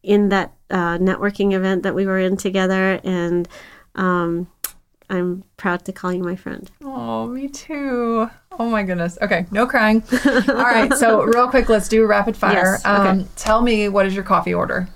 [0.02, 3.48] in that uh, networking event that we were in together, and
[3.94, 4.48] um,
[5.08, 6.70] I'm proud to call you my friend.
[6.82, 8.28] Oh, me too.
[8.58, 9.18] Oh my goodness.
[9.20, 10.02] Okay, no crying.
[10.26, 12.54] All right, so real quick, let's do rapid fire.
[12.54, 13.08] Yes, okay.
[13.08, 14.88] Um, tell me what is your coffee order?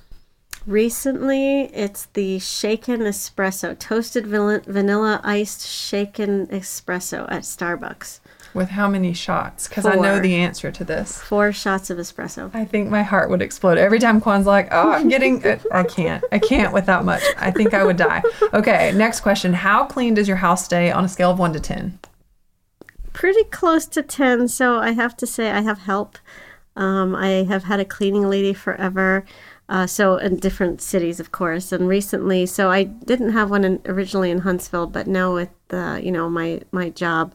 [0.67, 8.21] Recently, it's the shaken espresso, toasted vanilla, vanilla iced shaken espresso at Starbucks.
[8.53, 9.69] With how many shots?
[9.69, 11.21] Because I know the answer to this.
[11.21, 12.51] Four shots of espresso.
[12.53, 16.25] I think my heart would explode every time Kuan's like, "Oh, I'm getting." I can't.
[16.33, 17.23] I can't with that much.
[17.37, 18.23] I think I would die.
[18.53, 21.61] Okay, next question: How clean does your house stay on a scale of one to
[21.61, 21.99] ten?
[23.13, 26.19] pretty close to 10 so i have to say i have help
[26.77, 29.25] um, i have had a cleaning lady forever
[29.69, 33.81] uh, so in different cities of course and recently so i didn't have one in,
[33.87, 37.35] originally in huntsville but now with the you know my my job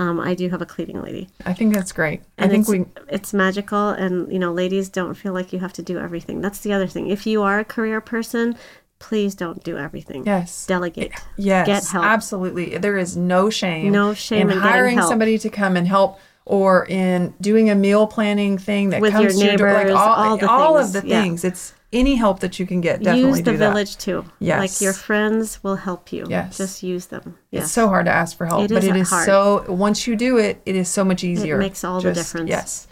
[0.00, 2.22] um, i do have a cleaning lady I think that's great.
[2.38, 2.84] I think it's, we.
[3.08, 6.60] it's magical and you know ladies don't feel like you have to do everything that's
[6.60, 8.56] the other thing if you are a career person
[8.98, 10.66] please don't do everything Yes.
[10.66, 12.76] delegate Yes, get help absolutely.
[12.78, 13.90] There is no shame.
[13.92, 18.06] No shame in getting hiring somebody to come and help, or in doing a meal
[18.06, 19.72] planning thing that With comes your to your door.
[19.72, 21.22] Like all, all the all of the yeah.
[21.22, 21.44] things.
[21.44, 23.02] It's any help that you can get.
[23.02, 23.68] Definitely use the do that.
[23.70, 24.58] village too Yes.
[24.60, 26.56] like your friends will help you Yes.
[26.56, 29.26] just use them It's so hard to ask for help, It but it is hard.
[29.26, 29.64] so.
[29.68, 31.56] Once you do it, it is so much easier.
[31.56, 32.48] It makes all the difference.
[32.48, 32.86] Yes.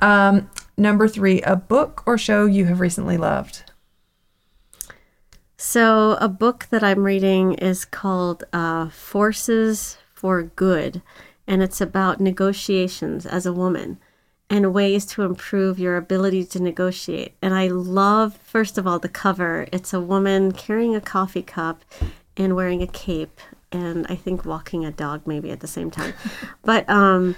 [0.00, 3.64] Um, number three, a book or show you have recently loved.
[5.56, 11.02] So, a book that I'm reading is called uh, Forces for Good,
[11.46, 13.98] and it's about negotiations as a woman
[14.50, 17.34] and ways to improve your ability to negotiate.
[17.40, 19.68] And I love, first of all, the cover.
[19.72, 21.84] It's a woman carrying a coffee cup
[22.36, 23.40] and wearing a cape,
[23.70, 26.14] and I think walking a dog maybe at the same time.
[26.64, 27.36] but um,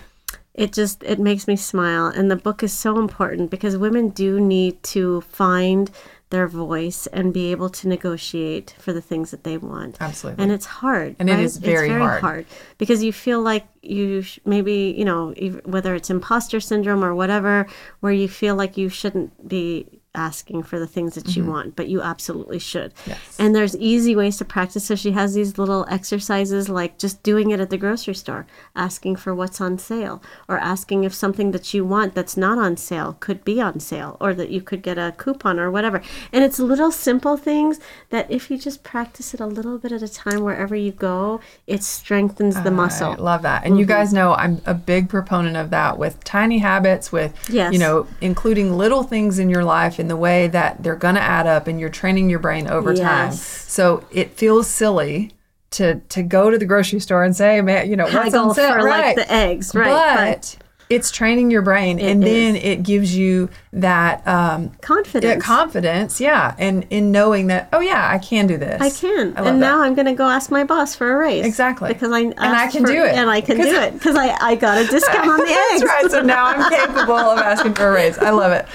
[0.54, 4.38] it just it makes me smile and the book is so important because women do
[4.38, 5.90] need to find
[6.32, 10.42] their voice and be able to negotiate for the things that they want Absolutely.
[10.42, 11.44] and it's hard And it right?
[11.44, 12.46] is very it's hard.
[12.78, 15.32] because you feel like you sh- maybe you know
[15.64, 17.66] whether it's imposter syndrome or whatever
[18.00, 21.88] where you feel like you shouldn't be asking for the things that you want but
[21.88, 23.10] you absolutely should Mm-hmm.
[23.10, 23.36] Yes.
[23.38, 27.50] and there's easy ways to practice so she has these little exercises like just doing
[27.50, 28.46] it at the grocery store
[28.76, 32.76] asking for what's on sale or asking if something that you want that's not on
[32.76, 36.02] sale could be on sale or that you could get a coupon or whatever
[36.32, 40.02] and it's little simple things that if you just practice it a little bit at
[40.02, 43.64] a time wherever you go it strengthens the muscle I love that.
[43.64, 47.72] And you guys know I'm a big proponent of that with tiny habits, with, Yes.
[47.72, 51.20] you know, including little things in your life in the way that they're going to
[51.20, 53.32] add up and you're training your brain over time.
[53.32, 55.30] So it feels silly
[55.70, 58.74] to to go to the grocery store and say, man, you know, what's on sale?
[58.74, 59.16] for right.
[59.16, 60.56] like the eggs right but,
[60.90, 62.30] it's training your brain and is.
[62.30, 68.08] then it gives you that um confidence confidence yeah and in knowing that oh yeah
[68.12, 69.52] i can do this I can, I and that.
[69.54, 71.46] now I'm going to go ask my boss for a raise.
[71.46, 71.92] Exactly.
[71.92, 73.14] because I And I can for- do it.
[73.14, 75.80] and I can do it because I, I got a discount on the eggs.
[75.80, 76.10] That's right.
[76.10, 78.18] So now I'm capable of asking for a raise.
[78.18, 78.66] I love it.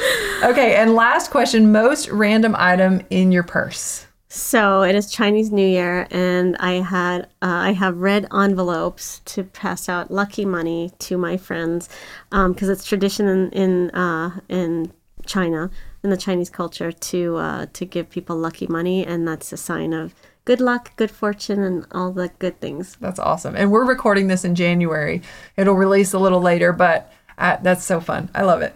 [0.44, 4.07] Okay, and last question: most random item in your purse.
[4.38, 9.44] So it is Chinese New Year, and I had uh, I have red envelopes to
[9.44, 11.90] pass out lucky money to my friends
[12.30, 14.92] because it's tradition in in, uh, in
[15.26, 15.72] China
[16.04, 19.92] in the Chinese culture to uh, to give people lucky money, and that's a sign
[19.92, 20.14] of
[20.46, 22.96] good luck, good fortune, and all the good things.
[23.02, 23.56] That's awesome.
[23.56, 25.24] And we're recording this in January.
[25.56, 28.30] It'll release a little later, but uh, that's so fun.
[28.36, 28.76] I love it.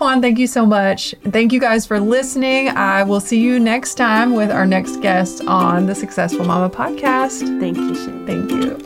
[0.00, 1.14] Kuan, thank you so much.
[1.24, 2.70] Thank you guys for listening.
[2.70, 7.40] I will see you next time with our next guest on the Successful Mama podcast.
[7.60, 8.26] Thank you, Shane.
[8.26, 8.78] Thank you.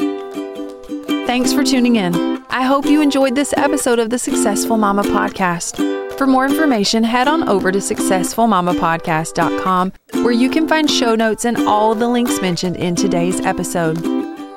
[1.24, 2.42] Thanks for tuning in.
[2.50, 5.76] I hope you enjoyed this episode of the Successful Mama Podcast.
[6.18, 11.58] For more information, head on over to successfulmamapodcast.com where you can find show notes and
[11.58, 14.02] all the links mentioned in today's episode.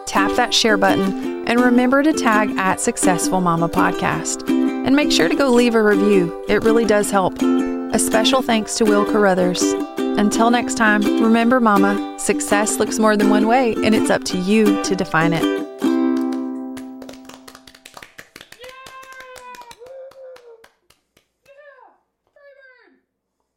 [0.08, 4.67] Tap that share button and remember to tag at Successful Mama Podcast.
[4.88, 7.42] And make sure to go leave a review, it really does help.
[7.42, 9.62] A special thanks to Will Carruthers.
[9.98, 14.38] Until next time, remember, Mama, success looks more than one way, and it's up to
[14.38, 15.67] you to define it.